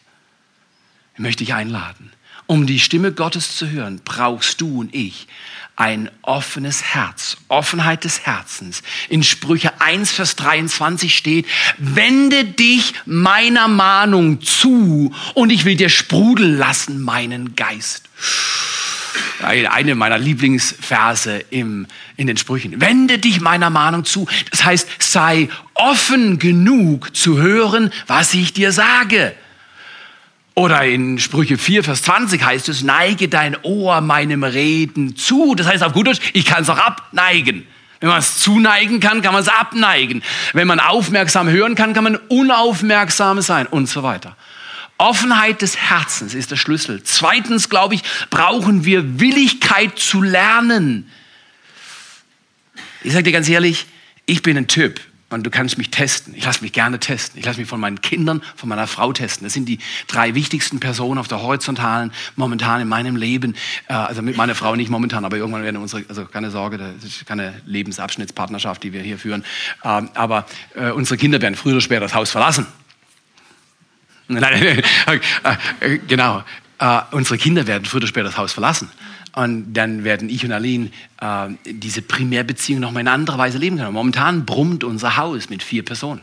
Ich 1.14 1.20
möchte 1.20 1.44
dich 1.44 1.55
einladen. 1.55 2.12
Um 2.47 2.66
die 2.66 2.81
Stimme 2.81 3.12
Gottes 3.12 3.57
zu 3.57 3.70
hören, 3.70 4.03
brauchst 4.05 4.61
du 4.61 4.81
und 4.81 4.94
ich 4.94 5.29
ein 5.77 6.11
offenes 6.23 6.83
Herz, 6.83 7.37
Offenheit 7.49 8.05
des 8.05 8.27
Herzens. 8.27 8.83
In 9.09 9.23
Sprüche 9.23 9.81
1, 9.81 10.12
Vers 10.12 10.37
23 10.37 11.16
steht, 11.16 11.47
wende 11.79 12.44
dich 12.44 12.94
meiner 13.07 13.66
Mahnung 13.66 14.40
zu 14.40 15.12
und 15.35 15.51
ich 15.51 15.64
will 15.64 15.77
dir 15.77 15.88
sprudeln 15.88 16.57
lassen 16.57 17.01
meinen 17.01 17.57
Geist 17.57 18.09
eine 19.42 19.94
meiner 19.94 20.18
Lieblingsverse 20.18 21.44
im, 21.50 21.87
in 22.16 22.27
den 22.27 22.37
Sprüchen. 22.37 22.81
Wende 22.81 23.18
dich 23.18 23.40
meiner 23.40 23.70
Mahnung 23.70 24.05
zu. 24.05 24.27
Das 24.50 24.64
heißt, 24.64 24.88
sei 24.98 25.48
offen 25.74 26.38
genug 26.38 27.14
zu 27.16 27.38
hören, 27.38 27.92
was 28.07 28.35
ich 28.35 28.53
dir 28.53 28.72
sage. 28.72 29.35
Oder 30.55 30.85
in 30.85 31.18
Sprüche 31.18 31.59
4, 31.59 31.83
Vers 31.83 32.03
20 32.03 32.44
heißt 32.44 32.68
es, 32.68 32.83
neige 32.83 33.29
dein 33.29 33.57
Ohr 33.62 34.00
meinem 34.00 34.44
Reden 34.44 35.16
zu. 35.16 35.55
Das 35.57 35.66
heißt 35.66 35.83
auf 35.83 35.92
gut 35.92 36.07
Deutsch, 36.07 36.20
ich 36.33 36.44
kann 36.44 36.62
es 36.62 36.70
auch 36.70 36.79
abneigen. 36.79 37.66
Wenn 37.98 38.09
man 38.11 38.18
es 38.18 38.38
zuneigen 38.38 39.00
kann, 39.00 39.22
kann 39.22 39.33
man 39.33 39.42
es 39.42 39.48
abneigen. 39.48 40.22
Wenn 40.53 40.68
man 40.68 40.79
aufmerksam 40.79 41.48
hören 41.48 41.74
kann, 41.74 41.92
kann 41.92 42.05
man 42.05 42.16
unaufmerksam 42.29 43.40
sein 43.40 43.66
und 43.66 43.88
so 43.88 44.03
weiter. 44.03 44.37
Offenheit 44.99 45.63
des 45.63 45.77
Herzens 45.77 46.35
ist 46.35 46.51
der 46.51 46.57
Schlüssel. 46.57 47.03
Zweitens, 47.03 47.69
glaube 47.69 47.97
ich, 47.97 48.03
brauchen 48.31 48.85
wir 48.85 49.21
Willigkeit 49.21 49.99
zu 49.99 50.23
lernen. 50.23 51.11
Ich 53.03 53.13
sage 53.13 53.25
dir 53.25 53.33
ganz 53.33 53.49
ehrlich, 53.49 53.87
ich 54.27 54.43
bin 54.43 54.57
ein 54.57 54.69
Typ 54.69 55.01
und 55.31 55.45
du 55.45 55.51
kannst 55.51 55.79
mich 55.79 55.91
testen. 55.91 56.35
Ich 56.35 56.45
lasse 56.45 56.63
mich 56.63 56.73
gerne 56.73 57.01
testen. 57.01 57.39
Ich 57.39 57.45
lasse 57.45 57.59
mich 57.59 57.69
von 57.69 57.81
meinen 57.81 58.01
Kindern, 58.01 58.41
von 58.57 58.69
meiner 58.69 58.87
Frau 58.87 59.13
testen. 59.13 59.45
Das 59.45 59.53
sind 59.53 59.69
die 59.69 59.79
drei 60.07 60.35
wichtigsten 60.35 60.81
Personen 60.81 61.19
auf 61.19 61.29
der 61.29 61.43
horizontalen 61.43 62.13
momentan 62.37 62.81
in 62.81 62.89
meinem 62.89 63.17
Leben. 63.17 63.57
Äh, 63.89 63.95
also 63.95 64.23
mit 64.23 64.37
meiner 64.37 64.55
Frau 64.55 64.77
nicht 64.77 64.91
momentan, 64.91 65.25
aber 65.25 65.37
irgendwann 65.37 65.65
werden 65.65 65.79
unsere, 65.79 66.05
also 66.09 66.25
keine 66.25 66.51
Sorge, 66.51 66.79
das 66.79 67.05
ist 67.05 67.27
keine 67.27 67.61
Lebensabschnittspartnerschaft, 67.67 68.83
die 68.83 68.93
wir 68.93 69.03
hier 69.03 69.19
führen. 69.19 69.45
Ähm, 69.83 70.09
aber 70.15 70.47
äh, 70.75 70.91
unsere 70.91 71.19
Kinder 71.19 71.43
werden 71.43 71.57
früher 71.57 71.73
oder 71.73 71.81
später 71.81 72.01
das 72.01 72.15
Haus 72.15 72.31
verlassen. 72.31 72.67
Nein, 74.29 74.83
äh, 75.81 75.99
genau. 76.07 76.43
Unsere 77.13 77.39
Kinder 77.39 77.67
werden 77.67 77.85
früher 77.85 77.99
oder 77.99 78.07
später 78.09 78.25
das 78.25 78.37
Haus 78.37 78.53
verlassen. 78.53 78.91
Und 79.35 79.75
dann 79.75 80.05
werden 80.05 80.29
ich 80.29 80.45
und 80.45 80.53
Aline 80.53 80.91
äh, 81.21 81.49
diese 81.67 82.03
Primärbeziehung 82.03 82.81
noch 82.81 82.93
mal 82.93 83.01
in 83.01 83.09
anderer 83.09 83.39
Weise 83.39 83.59
leben 83.59 83.79
können. 83.79 83.93
Momentan 83.93 84.47
brummt 84.47 84.85
unser 84.85 85.17
Haus 85.17 85.51
mit 85.51 85.63
vier 85.63 85.85
Personen. 85.85 86.21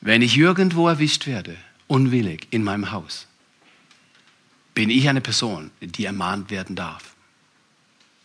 Wenn 0.00 0.22
ich 0.22 0.36
irgendwo 0.36 0.88
erwischt 0.88 1.28
werde, 1.28 1.56
unwillig 1.86 2.48
in 2.50 2.64
meinem 2.64 2.90
Haus, 2.90 3.28
bin 4.74 4.90
ich 4.90 5.08
eine 5.08 5.20
Person, 5.20 5.70
die 5.80 6.04
ermahnt 6.04 6.50
werden 6.50 6.74
darf. 6.74 7.14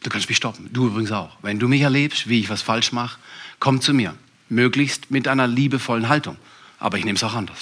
Du 0.02 0.10
kannst 0.10 0.30
mich 0.30 0.38
stoppen. 0.38 0.70
Du 0.74 0.88
übrigens 0.88 1.12
auch. 1.12 1.38
Wenn 1.44 1.60
du 1.60 1.68
mich 1.68 1.82
erlebst, 1.82 2.28
wie 2.28 2.40
ich 2.40 2.50
was 2.50 2.64
falsch 2.64 2.92
mache, 2.92 3.20
komm 3.60 3.82
zu 3.82 3.94
mir. 3.94 4.16
Möglichst 4.50 5.12
mit 5.12 5.28
einer 5.28 5.48
liebevollen 5.48 6.10
Haltung. 6.10 6.38
Aber 6.80 6.98
ich 6.98 7.06
nehme 7.06 7.16
es 7.16 7.24
auch 7.24 7.34
anders. 7.34 7.60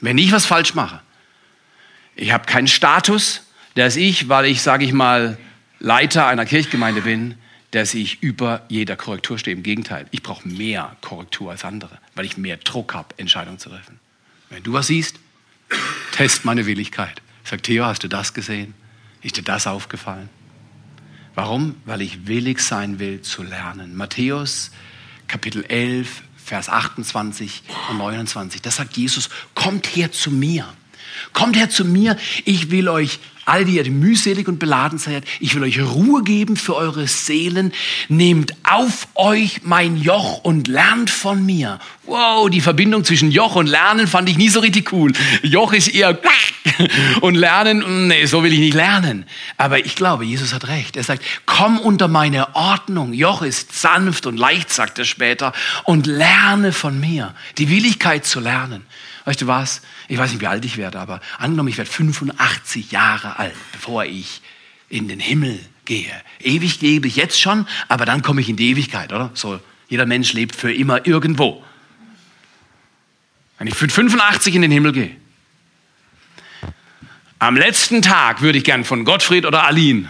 Wenn 0.00 0.18
ich 0.18 0.32
was 0.32 0.46
falsch 0.46 0.74
mache, 0.74 1.00
ich 2.14 2.32
habe 2.32 2.46
keinen 2.46 2.68
Status, 2.68 3.42
dass 3.74 3.96
ich, 3.96 4.28
weil 4.28 4.46
ich, 4.46 4.62
sage 4.62 4.84
ich 4.84 4.92
mal, 4.92 5.38
Leiter 5.78 6.26
einer 6.26 6.46
Kirchgemeinde 6.46 7.02
bin, 7.02 7.34
dass 7.72 7.94
ich 7.94 8.22
über 8.22 8.64
jeder 8.68 8.96
Korrektur 8.96 9.38
stehe. 9.38 9.56
Im 9.56 9.62
Gegenteil, 9.62 10.06
ich 10.10 10.22
brauche 10.22 10.48
mehr 10.48 10.96
Korrektur 11.02 11.50
als 11.50 11.64
andere, 11.64 11.98
weil 12.14 12.24
ich 12.24 12.36
mehr 12.36 12.56
Druck 12.56 12.94
habe, 12.94 13.08
Entscheidungen 13.18 13.58
zu 13.58 13.68
treffen. 13.68 14.00
Wenn 14.48 14.62
du 14.62 14.72
was 14.72 14.86
siehst, 14.86 15.16
test 16.12 16.44
meine 16.44 16.66
Willigkeit. 16.66 17.20
Sag, 17.44 17.62
Theo, 17.62 17.84
hast 17.84 18.02
du 18.02 18.08
das 18.08 18.32
gesehen? 18.32 18.74
Ist 19.22 19.36
dir 19.36 19.42
das 19.42 19.66
aufgefallen? 19.66 20.28
Warum? 21.34 21.76
Weil 21.84 22.00
ich 22.00 22.26
willig 22.26 22.60
sein 22.60 22.98
will 22.98 23.20
zu 23.20 23.42
lernen. 23.42 23.94
Matthäus 23.94 24.70
Kapitel 25.28 25.64
11, 25.64 26.22
Vers 26.36 26.68
28 26.68 27.62
und 27.90 27.98
29. 27.98 28.62
Da 28.62 28.70
sagt 28.70 28.96
Jesus, 28.96 29.30
kommt 29.54 29.86
her 29.96 30.12
zu 30.12 30.30
mir. 30.30 30.66
Kommt 31.32 31.56
her 31.56 31.70
zu 31.70 31.84
mir, 31.84 32.16
ich 32.44 32.70
will 32.70 32.88
euch, 32.88 33.18
all 33.46 33.64
die 33.64 33.76
ihr 33.76 33.90
mühselig 33.90 34.48
und 34.48 34.58
beladen 34.58 34.98
seid, 34.98 35.24
ich 35.40 35.54
will 35.54 35.62
euch 35.62 35.80
Ruhe 35.80 36.22
geben 36.22 36.56
für 36.56 36.74
eure 36.74 37.06
Seelen. 37.06 37.72
Nehmt 38.08 38.52
auf 38.64 39.06
euch 39.14 39.60
mein 39.62 39.96
Joch 39.96 40.38
und 40.38 40.66
lernt 40.68 41.10
von 41.10 41.46
mir. 41.46 41.78
Wow, 42.04 42.50
die 42.50 42.60
Verbindung 42.60 43.04
zwischen 43.04 43.30
Joch 43.30 43.54
und 43.54 43.66
Lernen 43.66 44.08
fand 44.08 44.28
ich 44.28 44.36
nie 44.36 44.48
so 44.48 44.60
richtig 44.60 44.92
cool. 44.92 45.12
Joch 45.42 45.72
ist 45.72 45.88
eher 45.88 46.18
und 47.20 47.36
Lernen, 47.36 48.08
nee, 48.08 48.26
so 48.26 48.42
will 48.42 48.52
ich 48.52 48.58
nicht 48.58 48.74
lernen. 48.74 49.24
Aber 49.56 49.78
ich 49.78 49.94
glaube, 49.94 50.24
Jesus 50.24 50.52
hat 50.52 50.66
recht. 50.66 50.96
Er 50.96 51.04
sagt, 51.04 51.22
komm 51.46 51.78
unter 51.78 52.08
meine 52.08 52.54
Ordnung. 52.56 53.12
Joch 53.12 53.42
ist 53.42 53.80
sanft 53.80 54.26
und 54.26 54.36
leicht, 54.38 54.72
sagt 54.72 54.98
er 54.98 55.04
später, 55.04 55.52
und 55.84 56.06
lerne 56.06 56.72
von 56.72 56.98
mir. 56.98 57.34
Die 57.58 57.70
Willigkeit 57.70 58.26
zu 58.26 58.40
lernen. 58.40 58.84
Weißt 59.26 59.42
du 59.42 59.48
was? 59.48 59.82
Ich 60.06 60.16
weiß 60.16 60.30
nicht, 60.30 60.40
wie 60.40 60.46
alt 60.46 60.64
ich 60.64 60.76
werde, 60.76 61.00
aber 61.00 61.20
angenommen, 61.38 61.68
ich 61.68 61.78
werde 61.78 61.90
85 61.90 62.92
Jahre 62.92 63.40
alt, 63.40 63.56
bevor 63.72 64.04
ich 64.04 64.40
in 64.88 65.08
den 65.08 65.18
Himmel 65.18 65.58
gehe. 65.84 66.12
Ewig 66.38 66.80
lebe 66.80 67.08
ich 67.08 67.16
jetzt 67.16 67.40
schon, 67.40 67.66
aber 67.88 68.06
dann 68.06 68.22
komme 68.22 68.40
ich 68.40 68.48
in 68.48 68.54
die 68.56 68.70
Ewigkeit, 68.70 69.12
oder? 69.12 69.32
So, 69.34 69.58
jeder 69.88 70.06
Mensch 70.06 70.32
lebt 70.32 70.54
für 70.54 70.72
immer 70.72 71.08
irgendwo. 71.08 71.64
Wenn 73.58 73.66
ich 73.66 73.74
für 73.74 73.88
85 73.88 74.54
in 74.54 74.62
den 74.62 74.70
Himmel 74.70 74.92
gehe, 74.92 75.16
am 77.40 77.56
letzten 77.56 78.02
Tag 78.02 78.42
würde 78.42 78.58
ich 78.58 78.64
gern 78.64 78.84
von 78.84 79.04
Gottfried 79.04 79.44
oder 79.44 79.64
Aline 79.64 80.08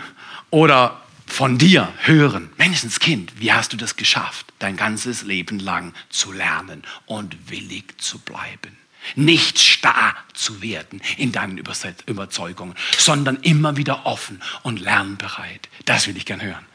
oder 0.51 1.01
von 1.27 1.57
dir 1.57 1.91
hören, 2.03 2.51
Menschenskind, 2.59 3.41
wie 3.41 3.51
hast 3.51 3.73
du 3.73 3.79
das 3.79 3.97
geschafft, 3.97 4.53
dein 4.59 4.77
ganzes 4.77 5.23
Leben 5.23 5.59
lang 5.59 5.95
zu 6.11 6.33
lernen 6.33 6.83
und 7.07 7.51
willig 7.51 7.99
zu 7.99 8.19
bleiben? 8.19 8.77
Nicht 9.15 9.59
starr 9.59 10.15
zu 10.35 10.63
werden 10.63 11.01
in 11.17 11.33
deinen 11.33 11.59
Überzeugungen, 11.59 12.75
sondern 12.99 13.37
immer 13.37 13.77
wieder 13.77 14.07
offen 14.07 14.43
und 14.63 14.81
lernbereit. 14.81 15.69
Das 15.85 16.07
will 16.07 16.17
ich 16.17 16.27
gern 16.27 16.43
hören. 16.43 16.67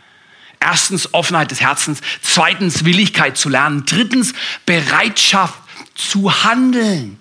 Erstens 0.60 1.14
Offenheit 1.14 1.52
des 1.52 1.60
Herzens, 1.60 2.02
zweitens 2.22 2.86
Willigkeit 2.86 3.36
zu 3.38 3.50
lernen, 3.50 3.84
drittens 3.86 4.34
Bereitschaft 4.66 5.60
zu 5.96 6.44
handeln. 6.44 7.20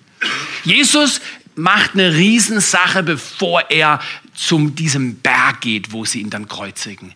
Jesus 0.63 1.21
macht 1.55 1.93
eine 1.93 2.13
Riesensache, 2.13 3.03
bevor 3.03 3.69
er 3.71 3.99
zum 4.41 4.73
diesem 4.73 5.17
Berg 5.17 5.61
geht, 5.61 5.91
wo 5.91 6.03
sie 6.03 6.19
ihn 6.19 6.31
dann 6.31 6.47
kreuzigen. 6.47 7.13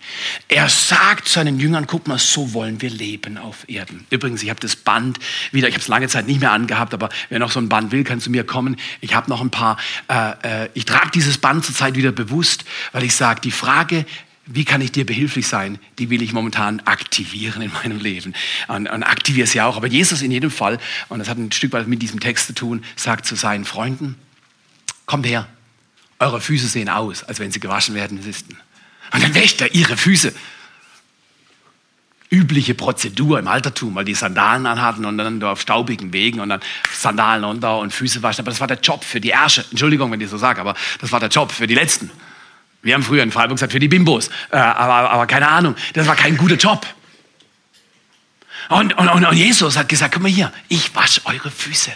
Er 0.47 0.69
sagt 0.69 1.27
seinen 1.27 1.59
Jüngern, 1.59 1.87
guck 1.87 2.07
mal, 2.07 2.19
so 2.19 2.53
wollen 2.53 2.83
wir 2.83 2.91
leben 2.91 3.39
auf 3.39 3.67
Erden. 3.67 4.05
Übrigens, 4.11 4.43
ich 4.43 4.51
habe 4.51 4.59
das 4.59 4.75
Band 4.75 5.17
wieder, 5.51 5.67
ich 5.67 5.73
habe 5.73 5.81
es 5.81 5.87
lange 5.87 6.07
Zeit 6.07 6.27
nicht 6.27 6.39
mehr 6.39 6.51
angehabt, 6.51 6.93
aber 6.93 7.09
wer 7.29 7.39
noch 7.39 7.51
so 7.51 7.59
ein 7.59 7.67
Band 7.67 7.91
will, 7.91 8.03
kann 8.03 8.21
zu 8.21 8.29
mir 8.29 8.43
kommen. 8.43 8.75
Ich 9.01 9.15
habe 9.15 9.27
noch 9.27 9.41
ein 9.41 9.49
paar, 9.49 9.77
äh, 10.07 10.65
äh, 10.65 10.69
ich 10.75 10.85
trage 10.85 11.09
dieses 11.15 11.39
Band 11.39 11.65
zurzeit 11.65 11.95
wieder 11.95 12.11
bewusst, 12.11 12.63
weil 12.91 13.03
ich 13.03 13.15
sage, 13.15 13.41
die 13.41 13.49
Frage, 13.49 14.05
wie 14.45 14.63
kann 14.63 14.81
ich 14.81 14.91
dir 14.91 15.07
behilflich 15.07 15.47
sein, 15.47 15.79
die 15.97 16.11
will 16.11 16.21
ich 16.21 16.31
momentan 16.31 16.79
aktivieren 16.81 17.63
in 17.63 17.73
meinem 17.73 17.99
Leben. 17.99 18.35
Und, 18.67 18.87
und 18.87 19.01
aktiviere 19.01 19.47
sie 19.47 19.61
auch. 19.61 19.77
Aber 19.77 19.87
Jesus 19.87 20.21
in 20.21 20.29
jedem 20.29 20.51
Fall, 20.51 20.77
und 21.09 21.17
das 21.17 21.27
hat 21.27 21.39
ein 21.39 21.51
Stück 21.51 21.73
weit 21.73 21.87
mit 21.87 22.03
diesem 22.03 22.19
Text 22.19 22.45
zu 22.45 22.53
tun, 22.53 22.83
sagt 22.95 23.25
zu 23.25 23.33
seinen 23.35 23.65
Freunden, 23.65 24.13
kommt 25.07 25.25
her, 25.25 25.47
eure 26.19 26.41
Füße 26.41 26.67
sehen 26.67 26.89
aus, 26.89 27.23
als 27.23 27.39
wenn 27.39 27.51
sie 27.51 27.59
gewaschen 27.59 27.95
werden 27.95 28.23
müssten. 28.23 28.57
Und 29.13 29.23
dann 29.23 29.35
wäscht 29.35 29.61
er 29.61 29.73
ihre 29.73 29.97
Füße. 29.97 30.33
Übliche 32.31 32.73
Prozedur 32.73 33.37
im 33.39 33.47
Altertum, 33.47 33.95
weil 33.95 34.05
die 34.05 34.15
Sandalen 34.15 34.65
anhatten 34.65 35.05
und 35.05 35.17
dann 35.17 35.41
auf 35.43 35.61
staubigen 35.61 36.11
Wegen 36.11 36.39
und 36.39 36.49
dann 36.49 36.59
Sandalen 36.91 37.43
unter 37.43 37.77
und 37.77 37.93
Füße 37.93 38.23
waschen. 38.23 38.41
Aber 38.41 38.51
das 38.51 38.59
war 38.59 38.67
der 38.67 38.79
Job 38.79 39.03
für 39.03 39.21
die 39.21 39.29
Ärsche. 39.29 39.63
Entschuldigung, 39.69 40.11
wenn 40.11 40.19
ich 40.19 40.29
so 40.29 40.37
sage, 40.37 40.59
aber 40.59 40.73
das 40.99 41.11
war 41.11 41.19
der 41.19 41.29
Job 41.29 41.51
für 41.51 41.67
die 41.67 41.75
Letzten. 41.75 42.09
Wir 42.81 42.93
haben 42.93 43.03
früher 43.03 43.23
in 43.23 43.31
Freiburg 43.31 43.57
gesagt, 43.57 43.71
für 43.71 43.79
die 43.79 43.87
Bimbos. 43.87 44.29
Äh, 44.51 44.57
aber, 44.57 45.11
aber 45.11 45.27
keine 45.27 45.47
Ahnung, 45.47 45.75
das 45.93 46.07
war 46.07 46.15
kein 46.15 46.35
guter 46.35 46.55
Job. 46.55 46.85
Und, 48.69 48.97
und, 48.97 49.09
und 49.09 49.33
Jesus 49.33 49.77
hat 49.77 49.87
gesagt, 49.89 50.13
guck 50.13 50.23
mal 50.23 50.31
hier, 50.31 50.51
ich 50.67 50.93
wasche 50.95 51.21
eure 51.25 51.51
Füße. 51.51 51.91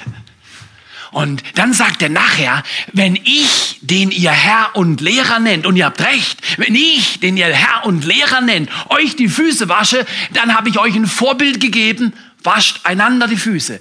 Und 1.12 1.44
dann 1.56 1.74
sagt 1.74 2.02
er 2.02 2.10
nachher, 2.10 2.64
wenn 2.94 3.16
ich, 3.16 3.80
den 3.82 4.12
ihr 4.12 4.32
Herr 4.32 4.76
und 4.76 5.02
Lehrer 5.02 5.40
nennt, 5.40 5.66
und 5.66 5.76
ihr 5.76 5.86
habt 5.86 6.02
recht, 6.02 6.40
wenn 6.58 6.76
ich, 6.76 7.20
den 7.20 7.36
ihr 7.36 7.48
Herr 7.48 7.86
und 7.86 8.06
Lehrer 8.06 8.42
nennt, 8.42 8.70
euch 8.90 9.16
die 9.16 9.28
Füße 9.28 9.70
wasche, 9.70 10.06
dann 10.34 10.56
habe 10.56 10.70
ich 10.70 10.78
euch 10.78 10.96
ein 10.96 11.08
Vorbild 11.08 11.60
gegeben, 11.60 12.14
wascht 12.44 12.82
einander 12.84 13.28
die 13.28 13.38
Füße. 13.38 13.80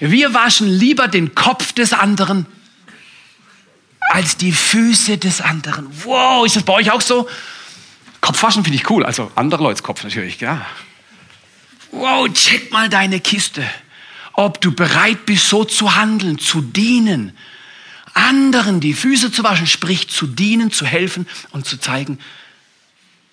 Wir 0.00 0.32
waschen 0.32 0.68
lieber 0.68 1.06
den 1.06 1.34
Kopf 1.34 1.72
des 1.72 1.92
anderen 1.92 2.46
als 4.10 4.36
die 4.36 4.52
Füße 4.52 5.18
des 5.18 5.40
anderen. 5.40 5.86
Wow, 6.04 6.44
ist 6.44 6.56
das 6.56 6.64
bei 6.64 6.72
euch 6.72 6.90
auch 6.90 7.00
so? 7.00 7.28
Kopfwaschen 8.20 8.64
finde 8.64 8.76
ich 8.76 8.90
cool, 8.90 9.04
also 9.04 9.30
andere 9.34 9.62
Leute 9.62 9.82
Kopf 9.82 10.02
natürlich, 10.02 10.40
ja. 10.40 10.66
Wow, 11.92 12.28
check 12.32 12.72
mal 12.72 12.88
deine 12.88 13.20
Kiste 13.20 13.64
ob 14.32 14.60
du 14.60 14.72
bereit 14.72 15.26
bist, 15.26 15.48
so 15.48 15.64
zu 15.64 15.96
handeln, 15.96 16.38
zu 16.38 16.60
dienen, 16.60 17.36
anderen 18.14 18.80
die 18.80 18.94
Füße 18.94 19.32
zu 19.32 19.42
waschen, 19.44 19.66
sprich 19.66 20.08
zu 20.08 20.26
dienen, 20.26 20.70
zu 20.70 20.86
helfen 20.86 21.26
und 21.52 21.66
zu 21.66 21.78
zeigen, 21.78 22.18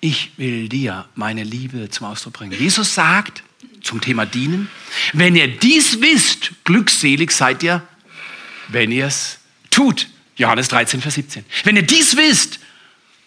ich 0.00 0.30
will 0.36 0.68
dir 0.68 1.06
meine 1.14 1.42
Liebe 1.42 1.90
zum 1.90 2.06
Ausdruck 2.06 2.34
bringen. 2.34 2.58
Jesus 2.58 2.94
sagt 2.94 3.42
zum 3.82 4.00
Thema 4.00 4.26
Dienen, 4.26 4.68
wenn 5.12 5.34
ihr 5.34 5.48
dies 5.48 6.00
wisst, 6.00 6.52
glückselig 6.64 7.32
seid 7.32 7.62
ihr, 7.62 7.82
wenn 8.68 8.92
ihr 8.92 9.06
es 9.06 9.38
tut. 9.70 10.08
Johannes 10.36 10.68
13, 10.68 11.00
Vers 11.00 11.14
17. 11.14 11.44
Wenn 11.64 11.76
ihr 11.76 11.82
dies 11.82 12.16
wisst, 12.16 12.60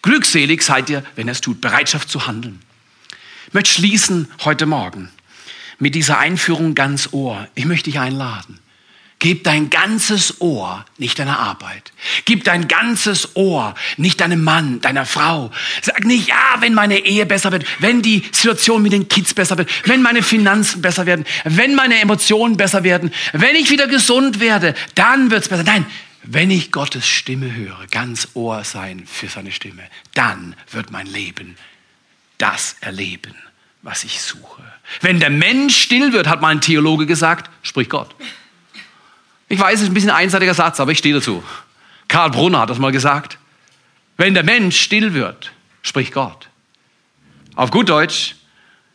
glückselig 0.00 0.62
seid 0.62 0.88
ihr, 0.88 1.04
wenn 1.14 1.26
ihr 1.26 1.32
es 1.32 1.42
tut. 1.42 1.60
Bereitschaft 1.60 2.08
zu 2.08 2.26
handeln. 2.26 2.60
Ich 3.48 3.54
möchte 3.54 3.70
schließen 3.70 4.28
heute 4.44 4.64
Morgen 4.64 5.10
mit 5.78 5.94
dieser 5.94 6.18
Einführung 6.18 6.74
ganz 6.74 7.10
Ohr. 7.12 7.48
Ich 7.54 7.64
möchte 7.64 7.90
dich 7.90 7.98
einladen. 7.98 8.58
Gib 9.22 9.44
dein 9.44 9.70
ganzes 9.70 10.40
Ohr 10.40 10.84
nicht 10.98 11.20
deiner 11.20 11.38
Arbeit. 11.38 11.92
Gib 12.24 12.42
dein 12.42 12.66
ganzes 12.66 13.36
Ohr 13.36 13.76
nicht 13.96 14.20
deinem 14.20 14.42
Mann, 14.42 14.80
deiner 14.80 15.06
Frau. 15.06 15.52
Sag 15.80 16.04
nicht, 16.04 16.26
ja, 16.26 16.56
wenn 16.58 16.74
meine 16.74 16.98
Ehe 16.98 17.24
besser 17.24 17.52
wird, 17.52 17.64
wenn 17.78 18.02
die 18.02 18.24
Situation 18.32 18.82
mit 18.82 18.90
den 18.90 19.06
Kids 19.06 19.32
besser 19.32 19.56
wird, 19.58 19.70
wenn 19.84 20.02
meine 20.02 20.24
Finanzen 20.24 20.82
besser 20.82 21.06
werden, 21.06 21.24
wenn 21.44 21.76
meine 21.76 22.00
Emotionen 22.00 22.56
besser 22.56 22.82
werden, 22.82 23.12
wenn 23.32 23.54
ich 23.54 23.70
wieder 23.70 23.86
gesund 23.86 24.40
werde, 24.40 24.74
dann 24.96 25.30
wird's 25.30 25.48
besser. 25.48 25.62
Nein, 25.62 25.86
wenn 26.24 26.50
ich 26.50 26.72
Gottes 26.72 27.06
Stimme 27.06 27.54
höre, 27.54 27.86
ganz 27.92 28.30
Ohr 28.34 28.64
sein 28.64 29.06
für 29.06 29.28
seine 29.28 29.52
Stimme, 29.52 29.84
dann 30.14 30.56
wird 30.72 30.90
mein 30.90 31.06
Leben 31.06 31.56
das 32.38 32.74
erleben, 32.80 33.36
was 33.82 34.02
ich 34.02 34.20
suche. 34.20 34.64
Wenn 35.00 35.20
der 35.20 35.30
Mensch 35.30 35.76
still 35.76 36.12
wird, 36.12 36.28
hat 36.28 36.40
mein 36.40 36.60
Theologe 36.60 37.06
gesagt, 37.06 37.50
spricht 37.62 37.90
Gott. 37.90 38.14
Ich 39.48 39.58
weiß, 39.58 39.74
es 39.74 39.82
ist 39.82 39.88
ein 39.88 39.94
bisschen 39.94 40.10
ein 40.10 40.16
einseitiger 40.16 40.54
Satz, 40.54 40.80
aber 40.80 40.92
ich 40.92 40.98
stehe 40.98 41.14
dazu. 41.14 41.42
Karl 42.08 42.30
Brunner 42.30 42.60
hat 42.60 42.70
das 42.70 42.78
mal 42.78 42.92
gesagt. 42.92 43.38
Wenn 44.16 44.34
der 44.34 44.44
Mensch 44.44 44.80
still 44.80 45.14
wird, 45.14 45.52
spricht 45.82 46.12
Gott. 46.12 46.48
Auf 47.54 47.70
gut 47.70 47.88
Deutsch, 47.88 48.36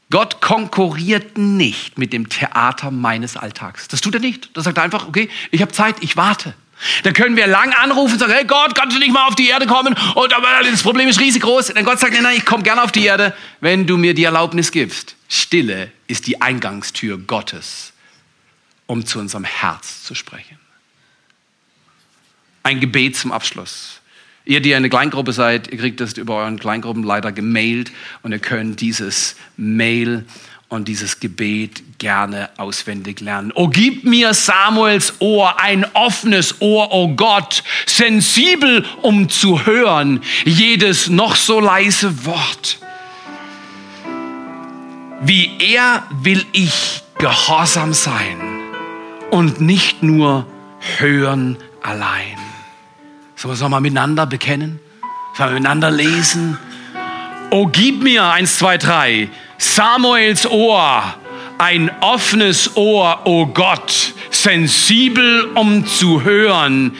Gott 0.09 0.39
konkurriert 0.41 1.37
nicht 1.37 1.97
mit 1.97 2.13
dem 2.13 2.29
Theater 2.29 2.91
meines 2.91 3.35
Alltags. 3.35 3.87
Das 3.87 4.01
tut 4.01 4.13
er 4.13 4.21
nicht. 4.21 4.55
Das 4.55 4.63
sagt 4.63 4.77
er 4.77 4.83
einfach, 4.83 5.07
okay, 5.07 5.29
ich 5.51 5.61
habe 5.61 5.71
Zeit, 5.71 5.97
ich 6.01 6.15
warte. 6.15 6.53
Da 7.03 7.11
können 7.11 7.35
wir 7.35 7.47
lang 7.47 7.73
anrufen 7.73 8.13
und 8.13 8.19
sagen, 8.19 8.33
hey 8.33 8.45
Gott, 8.45 8.75
kannst 8.75 8.95
du 8.95 8.99
nicht 8.99 9.11
mal 9.11 9.27
auf 9.27 9.35
die 9.35 9.49
Erde 9.49 9.65
kommen? 9.65 9.95
Und 10.15 10.33
das 10.71 10.83
Problem 10.83 11.07
ist 11.07 11.19
riesig 11.19 11.41
groß. 11.41 11.71
Und 11.71 11.83
Gott 11.83 11.99
sagt, 11.99 12.13
nein, 12.13 12.23
nein, 12.23 12.37
ich 12.37 12.45
komme 12.45 12.63
gerne 12.63 12.83
auf 12.83 12.91
die 12.91 13.05
Erde, 13.05 13.35
wenn 13.61 13.87
du 13.87 13.97
mir 13.97 14.13
die 14.13 14.23
Erlaubnis 14.23 14.71
gibst. 14.71 15.15
Stille 15.27 15.91
ist 16.07 16.27
die 16.27 16.41
Eingangstür 16.41 17.17
Gottes 17.17 17.93
um 18.87 19.05
zu 19.05 19.19
unserem 19.19 19.43
Herz 19.43 20.03
zu 20.03 20.15
sprechen. 20.15 20.57
Ein 22.63 22.79
Gebet 22.79 23.15
zum 23.15 23.31
Abschluss. 23.31 24.01
Ihr, 24.45 24.61
die 24.61 24.73
eine 24.73 24.89
Kleingruppe 24.89 25.33
seid, 25.33 25.71
ihr 25.71 25.77
kriegt 25.77 25.99
das 25.99 26.13
über 26.13 26.35
euren 26.35 26.57
Kleingruppenleiter 26.57 27.33
gemailt 27.33 27.91
und 28.23 28.31
ihr 28.31 28.39
könnt 28.39 28.79
dieses 28.79 29.35
Mail 29.57 30.25
und 30.69 30.87
dieses 30.87 31.19
Gebet 31.19 31.97
gerne 31.97 32.49
auswendig 32.57 33.21
lernen. 33.21 33.51
Oh, 33.55 33.67
gib 33.69 34.03
mir 34.03 34.33
Samuels 34.33 35.13
Ohr, 35.19 35.61
ein 35.61 35.85
offenes 35.93 36.61
Ohr, 36.61 36.89
oh 36.91 37.09
Gott, 37.09 37.63
sensibel, 37.85 38.85
um 39.01 39.29
zu 39.29 39.65
hören, 39.65 40.21
jedes 40.45 41.07
noch 41.07 41.35
so 41.35 41.59
leise 41.59 42.25
Wort. 42.25 42.79
Wie 45.21 45.51
er 45.59 46.03
will 46.21 46.45
ich 46.51 47.01
gehorsam 47.17 47.93
sein 47.93 48.37
und 49.31 49.61
nicht 49.61 50.03
nur 50.03 50.45
hören 50.97 51.57
allein. 51.81 52.37
Sollen 53.35 53.51
wir 53.51 53.53
es 53.53 53.61
nochmal 53.61 53.81
miteinander 53.81 54.25
bekennen? 54.25 54.79
Sollen 55.35 55.49
wir 55.49 55.59
miteinander 55.59 55.91
lesen? 55.91 56.57
Oh, 57.49 57.67
gib 57.67 58.03
mir, 58.03 58.25
eins, 58.25 58.57
zwei, 58.57 58.77
drei, 58.77 59.29
Samuels 59.57 60.45
Ohr, 60.45 61.15
ein 61.57 61.91
offenes 62.01 62.75
Ohr, 62.75 63.21
o 63.25 63.41
oh 63.41 63.45
Gott, 63.47 64.13
sensibel, 64.29 65.45
um 65.55 65.85
zu 65.85 66.23
hören, 66.23 66.95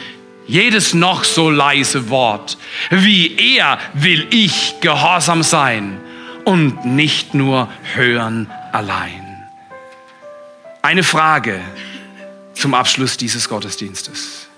jedes 0.46 0.94
noch 0.94 1.24
so 1.24 1.50
leise 1.50 2.08
Wort. 2.10 2.58
Wie 2.90 3.56
er 3.56 3.78
will 3.94 4.26
ich 4.30 4.74
gehorsam 4.80 5.42
sein 5.42 6.00
und 6.44 6.84
nicht 6.84 7.34
nur 7.34 7.68
hören 7.94 8.50
allein. 8.72 9.46
Eine 10.82 11.02
Frage, 11.02 11.60
zum 12.54 12.74
Abschluss 12.74 13.16
dieses 13.16 13.48
Gottesdienstes. 13.48 14.48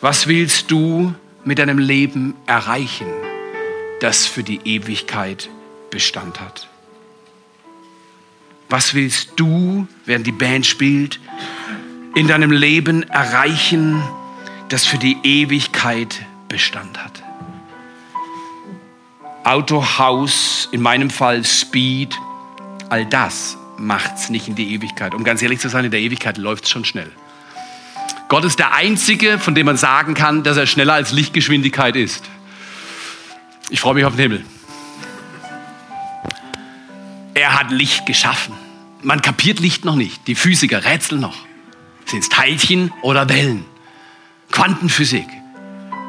Was 0.00 0.26
willst 0.26 0.70
du 0.70 1.14
mit 1.44 1.58
deinem 1.58 1.78
Leben 1.78 2.34
erreichen, 2.46 3.06
das 4.00 4.26
für 4.26 4.42
die 4.42 4.60
Ewigkeit 4.64 5.48
Bestand 5.90 6.40
hat? 6.40 6.68
Was 8.72 8.94
willst 8.94 9.32
du, 9.36 9.86
während 10.06 10.26
die 10.26 10.32
Band 10.32 10.64
spielt, 10.64 11.20
in 12.14 12.26
deinem 12.26 12.50
Leben 12.50 13.02
erreichen, 13.02 14.02
das 14.70 14.86
für 14.86 14.96
die 14.96 15.18
Ewigkeit 15.22 16.24
Bestand 16.48 17.04
hat? 17.04 17.22
Auto, 19.44 19.98
Haus, 19.98 20.70
in 20.72 20.80
meinem 20.80 21.10
Fall 21.10 21.44
Speed, 21.44 22.18
all 22.88 23.04
das 23.04 23.58
macht 23.76 24.14
es 24.16 24.30
nicht 24.30 24.48
in 24.48 24.54
die 24.54 24.72
Ewigkeit. 24.72 25.14
Um 25.14 25.22
ganz 25.22 25.42
ehrlich 25.42 25.60
zu 25.60 25.68
sein, 25.68 25.84
in 25.84 25.90
der 25.90 26.00
Ewigkeit 26.00 26.38
läuft 26.38 26.64
es 26.64 26.70
schon 26.70 26.86
schnell. 26.86 27.12
Gott 28.28 28.46
ist 28.46 28.58
der 28.58 28.72
Einzige, 28.72 29.38
von 29.38 29.54
dem 29.54 29.66
man 29.66 29.76
sagen 29.76 30.14
kann, 30.14 30.44
dass 30.44 30.56
er 30.56 30.66
schneller 30.66 30.94
als 30.94 31.12
Lichtgeschwindigkeit 31.12 31.94
ist. 31.94 32.24
Ich 33.68 33.80
freue 33.80 33.92
mich 33.92 34.06
auf 34.06 34.16
den 34.16 34.22
Himmel. 34.22 34.44
Er 37.34 37.58
hat 37.58 37.70
Licht 37.70 38.06
geschaffen. 38.06 38.61
Man 39.02 39.20
kapiert 39.20 39.60
Licht 39.60 39.84
noch 39.84 39.96
nicht. 39.96 40.26
Die 40.26 40.34
Physiker 40.34 40.84
rätseln 40.84 41.20
noch. 41.20 41.36
Sind 42.06 42.20
es 42.20 42.28
Teilchen 42.28 42.92
oder 43.02 43.28
Wellen? 43.28 43.64
Quantenphysik. 44.50 45.26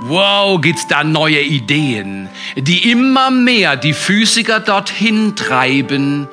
Wow, 0.01 0.59
gibt 0.59 0.79
es 0.79 0.87
da 0.87 1.03
neue 1.03 1.41
Ideen, 1.41 2.27
die 2.55 2.91
immer 2.91 3.31
mehr 3.31 3.77
die 3.77 3.93
Physiker 3.93 4.59
dorthin 4.59 5.35
treiben, 5.35 6.27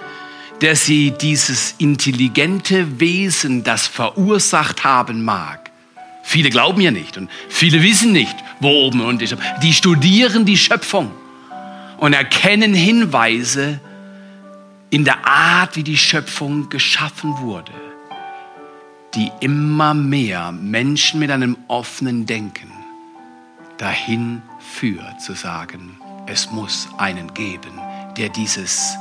dass 0.60 0.86
sie 0.86 1.12
dieses 1.12 1.76
intelligente 1.78 3.00
Wesen, 3.00 3.62
das 3.62 3.86
verursacht 3.86 4.82
haben 4.82 5.24
mag, 5.24 5.70
Viele 6.30 6.50
glauben 6.50 6.80
ja 6.80 6.92
nicht 6.92 7.16
und 7.16 7.28
viele 7.48 7.82
wissen 7.82 8.12
nicht, 8.12 8.36
wo 8.60 8.68
oben 8.68 9.00
und 9.00 9.20
ist. 9.20 9.36
Die 9.64 9.72
studieren 9.72 10.44
die 10.44 10.56
Schöpfung 10.56 11.10
und 11.98 12.12
erkennen 12.12 12.72
Hinweise 12.72 13.80
in 14.90 15.04
der 15.04 15.26
Art, 15.26 15.76
wie 15.76 15.84
die 15.84 15.96
Schöpfung 15.96 16.68
geschaffen 16.68 17.38
wurde, 17.38 17.72
die 19.14 19.30
immer 19.40 19.94
mehr 19.94 20.52
Menschen 20.52 21.20
mit 21.20 21.30
einem 21.30 21.56
offenen 21.68 22.26
Denken 22.26 22.72
dahin 23.78 24.42
führt 24.58 25.22
zu 25.22 25.34
sagen, 25.34 25.98
es 26.26 26.50
muss 26.50 26.88
einen 26.98 27.32
geben, 27.34 27.80
der 28.16 28.28
dieses 28.28 28.94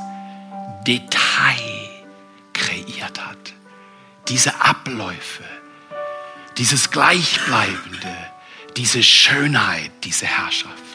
Detail 0.86 1.88
kreiert 2.52 3.24
hat, 3.24 3.52
diese 4.28 4.60
Abläufe, 4.60 5.44
dieses 6.56 6.90
Gleichbleibende, 6.90 8.16
diese 8.76 9.02
Schönheit, 9.02 9.90
diese 10.04 10.26
Herrschaft. 10.26 10.89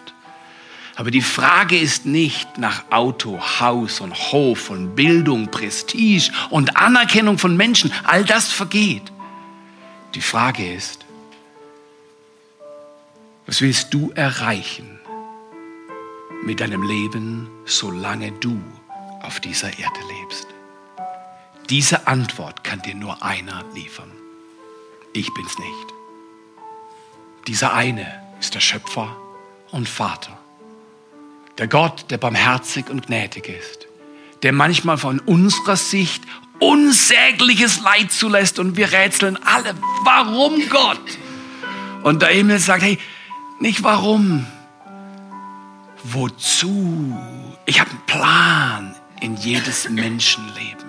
Aber 0.96 1.12
die 1.12 1.22
Frage 1.22 1.78
ist 1.78 2.06
nicht 2.06 2.58
nach 2.58 2.90
Auto, 2.90 3.40
Haus 3.60 4.00
und 4.00 4.14
Hof 4.14 4.70
und 4.70 4.96
Bildung, 4.96 5.52
Prestige 5.52 6.32
und 6.50 6.78
Anerkennung 6.78 7.38
von 7.38 7.58
Menschen. 7.58 7.92
All 8.06 8.24
das 8.24 8.52
vergeht. 8.52 9.12
Die 10.14 10.22
Frage 10.22 10.74
ist, 10.74 11.06
was 13.46 13.62
willst 13.62 13.94
du 13.94 14.12
erreichen 14.16 15.00
mit 16.46 16.62
deinem 16.62 16.84
Leben, 16.84 17.50
solange 17.66 18.32
du 18.32 18.58
auf 19.22 19.40
dieser 19.42 19.78
Erde 19.78 20.00
lebst? 20.22 20.48
Diese 21.70 22.08
Antwort 22.08 22.64
kann 22.64 22.82
dir 22.82 22.96
nur 22.96 23.22
einer 23.22 23.64
liefern 23.74 24.12
ich 25.16 25.34
bin's 25.34 25.58
nicht. 25.58 25.94
Dieser 27.48 27.74
eine 27.74 28.22
ist 28.40 28.54
der 28.54 28.60
Schöpfer 28.60 29.16
und 29.72 29.88
Vater. 29.88 30.38
Der 31.58 31.68
Gott, 31.68 32.06
der 32.10 32.18
barmherzig 32.18 32.90
und 32.90 33.08
gnädig 33.08 33.48
ist. 33.48 33.88
Der 34.44 34.52
manchmal 34.52 34.98
von 34.98 35.20
unserer 35.20 35.78
Sicht 35.78 36.24
unsägliches 36.60 37.82
Leid 37.82 38.12
zulässt 38.12 38.60
und 38.60 38.78
wir 38.78 38.92
rätseln 38.92 39.38
alle, 39.44 39.74
warum 40.04 40.62
Gott? 40.70 41.18
Und 42.04 42.22
der 42.22 42.30
Himmel 42.30 42.60
sagt, 42.60 42.84
hey, 42.84 43.00
nicht 43.60 43.84
warum, 43.84 44.46
wozu? 46.04 47.18
Ich 47.66 47.80
habe 47.80 47.90
einen 47.90 48.06
Plan 48.06 48.96
in 49.22 49.36
jedes 49.38 49.90
Menschenleben. 49.90 50.86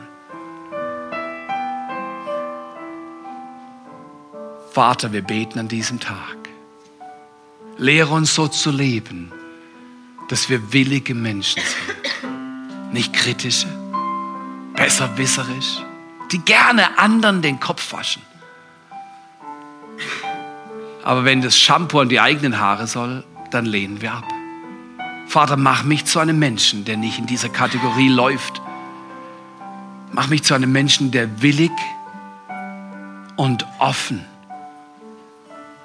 Vater, 4.73 5.13
wir 5.13 5.23
beten 5.23 5.59
an 5.59 5.69
diesem 5.69 6.01
Tag. 6.01 6.37
Lehre 7.79 8.13
uns 8.13 8.35
so 8.35 8.47
zu 8.47 8.71
leben, 8.71 9.33
dass 10.29 10.49
wir 10.49 10.73
willige 10.73 11.15
Menschen 11.15 11.63
sind. 11.63 12.93
Nicht 12.93 13.13
kritische, 13.13 13.69
besserwisserisch, 14.75 15.79
die 16.33 16.39
gerne 16.39 16.99
anderen 16.99 17.43
den 17.43 17.61
Kopf 17.61 17.93
waschen. 17.93 18.23
Aber 21.03 21.25
wenn 21.25 21.41
das 21.41 21.57
Shampoo 21.57 22.01
an 22.01 22.09
die 22.09 22.21
eigenen 22.21 22.59
Haare 22.59 22.87
soll, 22.87 23.23
dann 23.51 23.65
lehnen 23.65 24.03
wir 24.03 24.13
ab. 24.13 24.25
Vater, 25.29 25.57
mach 25.57 25.85
mich 25.85 26.05
zu 26.05 26.19
einem 26.19 26.39
Menschen, 26.39 26.85
der 26.85 26.97
nicht 26.97 27.19
in 27.19 27.27
dieser 27.27 27.49
Kategorie 27.49 28.09
läuft. 28.09 28.61
Mach 30.13 30.29
mich 30.29 30.43
zu 30.43 30.55
einem 30.55 30.73
Menschen, 30.73 31.11
der 31.11 31.43
willig 31.43 31.71
und 33.37 33.67
offen 33.79 34.25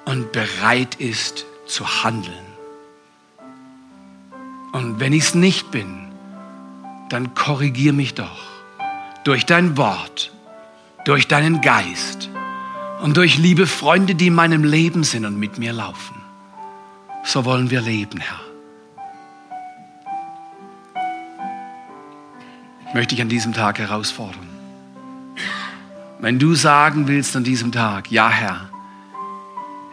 und 0.04 0.32
bereit 0.32 0.94
ist 0.96 1.44
zu 1.66 2.02
handeln. 2.02 2.51
Und 4.72 5.00
wenn 5.00 5.12
ich 5.12 5.24
es 5.24 5.34
nicht 5.34 5.70
bin, 5.70 6.08
dann 7.10 7.34
korrigier 7.34 7.92
mich 7.92 8.14
doch 8.14 8.40
durch 9.24 9.44
dein 9.44 9.76
Wort, 9.76 10.32
durch 11.04 11.28
deinen 11.28 11.60
Geist 11.60 12.30
und 13.02 13.16
durch 13.16 13.38
liebe 13.38 13.66
Freunde, 13.66 14.14
die 14.14 14.28
in 14.28 14.34
meinem 14.34 14.64
Leben 14.64 15.04
sind 15.04 15.26
und 15.26 15.38
mit 15.38 15.58
mir 15.58 15.72
laufen. 15.72 16.16
So 17.24 17.44
wollen 17.44 17.70
wir 17.70 17.82
leben, 17.82 18.20
Herr. 18.20 18.40
Möchte 22.94 23.14
ich 23.14 23.22
an 23.22 23.28
diesem 23.28 23.52
Tag 23.52 23.78
herausfordern. 23.78 24.48
Wenn 26.18 26.38
du 26.38 26.54
sagen 26.54 27.08
willst 27.08 27.36
an 27.36 27.44
diesem 27.44 27.72
Tag, 27.72 28.10
ja 28.10 28.28
Herr, 28.28 28.70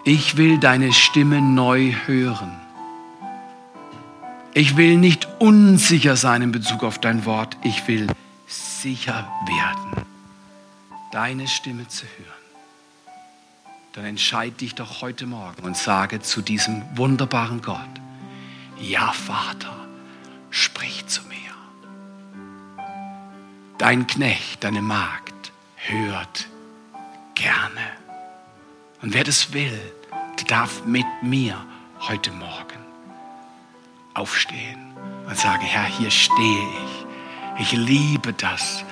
ich 0.04 0.38
will 0.38 0.58
deine 0.58 0.94
Stimme 0.94 1.42
neu 1.42 1.94
hören. 2.06 2.59
Ich 4.60 4.76
will 4.76 4.98
nicht 4.98 5.26
unsicher 5.40 6.18
sein 6.18 6.42
in 6.42 6.52
Bezug 6.52 6.84
auf 6.84 7.00
dein 7.00 7.24
Wort. 7.24 7.56
Ich 7.64 7.88
will 7.88 8.08
sicher 8.46 9.26
werden, 9.46 10.06
deine 11.14 11.48
Stimme 11.48 11.88
zu 11.88 12.04
hören. 12.18 13.16
Dann 13.94 14.04
entscheide 14.04 14.58
dich 14.58 14.76
doch 14.76 15.02
heute 15.02 15.28
Morgen 15.28 15.64
und 15.64 15.78
sage 15.78 16.20
zu 16.20 16.42
diesem 16.42 16.84
wunderbaren 16.98 17.62
Gott, 17.62 17.80
ja 18.82 19.14
Vater, 19.14 19.88
sprich 20.50 21.08
zu 21.08 21.22
mir. 21.30 21.38
Dein 23.78 24.08
Knecht, 24.08 24.66
deine 24.66 24.82
Magd 24.82 25.54
hört 25.78 26.50
gerne. 27.34 27.94
Und 29.02 29.14
wer 29.14 29.24
das 29.24 29.54
will, 29.54 29.80
der 30.38 30.48
darf 30.48 30.84
mit 30.84 31.06
mir 31.24 31.66
heute 32.02 32.34
Morgen 32.34 32.89
aufstehen 34.20 34.80
und 35.28 35.38
sagen, 35.38 35.62
Herr, 35.62 35.86
hier 35.86 36.12
stehe 36.12 36.64
ich. 37.58 37.62
Ich 37.62 37.72
liebe 37.72 38.34
das. 38.34 38.84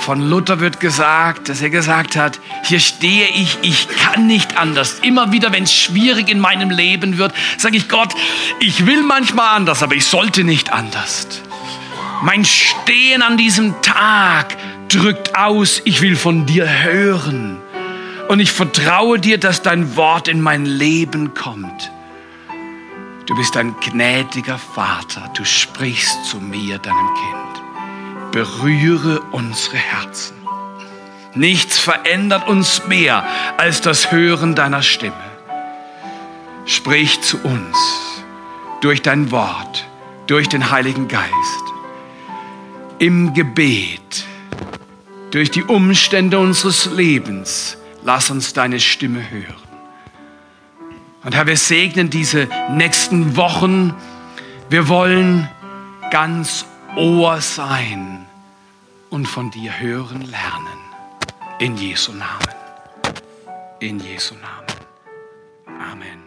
Von 0.00 0.28
Luther 0.28 0.60
wird 0.60 0.80
gesagt, 0.80 1.48
dass 1.48 1.60
er 1.60 1.70
gesagt 1.70 2.16
hat, 2.16 2.40
hier 2.64 2.80
stehe 2.80 3.28
ich, 3.28 3.58
ich 3.62 3.88
kann 3.88 4.26
nicht 4.26 4.56
anders. 4.58 5.00
Immer 5.00 5.32
wieder, 5.32 5.52
wenn 5.52 5.64
es 5.64 5.74
schwierig 5.74 6.28
in 6.28 6.38
meinem 6.38 6.70
Leben 6.70 7.18
wird, 7.18 7.34
sage 7.58 7.76
ich 7.76 7.88
Gott, 7.88 8.14
ich 8.60 8.86
will 8.86 9.02
manchmal 9.02 9.56
anders, 9.56 9.82
aber 9.82 9.94
ich 9.94 10.06
sollte 10.06 10.44
nicht 10.44 10.72
anders. 10.72 11.26
Mein 12.22 12.44
Stehen 12.44 13.22
an 13.22 13.36
diesem 13.36 13.74
Tag 13.82 14.56
drückt 14.88 15.36
aus, 15.36 15.82
ich 15.84 16.00
will 16.00 16.16
von 16.16 16.46
dir 16.46 16.66
hören. 16.66 17.58
Und 18.28 18.40
ich 18.40 18.52
vertraue 18.52 19.18
dir, 19.18 19.38
dass 19.38 19.62
dein 19.62 19.96
Wort 19.96 20.28
in 20.28 20.40
mein 20.40 20.64
Leben 20.64 21.34
kommt. 21.34 21.90
Du 23.26 23.34
bist 23.34 23.56
ein 23.56 23.74
gnädiger 23.80 24.56
Vater. 24.56 25.28
Du 25.36 25.44
sprichst 25.44 26.24
zu 26.26 26.38
mir, 26.38 26.78
deinem 26.78 27.14
Kind. 27.14 28.32
Berühre 28.32 29.20
unsere 29.32 29.76
Herzen. 29.76 30.36
Nichts 31.34 31.78
verändert 31.78 32.48
uns 32.48 32.86
mehr 32.86 33.26
als 33.58 33.80
das 33.80 34.12
Hören 34.12 34.54
deiner 34.54 34.82
Stimme. 34.82 35.14
Sprich 36.66 37.20
zu 37.20 37.38
uns 37.38 37.76
durch 38.80 39.02
dein 39.02 39.30
Wort, 39.30 39.86
durch 40.28 40.48
den 40.48 40.70
Heiligen 40.70 41.08
Geist, 41.08 41.32
im 42.98 43.34
Gebet, 43.34 44.24
durch 45.32 45.50
die 45.50 45.64
Umstände 45.64 46.38
unseres 46.38 46.86
Lebens. 46.86 47.76
Lass 48.04 48.30
uns 48.30 48.52
deine 48.52 48.80
Stimme 48.80 49.30
hören. 49.30 49.65
Und 51.26 51.34
Herr, 51.34 51.48
wir 51.48 51.56
segnen 51.56 52.08
diese 52.08 52.48
nächsten 52.70 53.36
Wochen. 53.36 53.92
Wir 54.70 54.86
wollen 54.86 55.48
ganz 56.12 56.64
Ohr 56.94 57.40
sein 57.40 58.24
und 59.10 59.26
von 59.26 59.50
dir 59.50 59.76
hören 59.80 60.22
lernen. 60.22 60.78
In 61.58 61.76
Jesu 61.76 62.12
Namen. 62.12 62.54
In 63.80 63.98
Jesu 63.98 64.36
Namen. 64.36 65.90
Amen. 65.92 66.25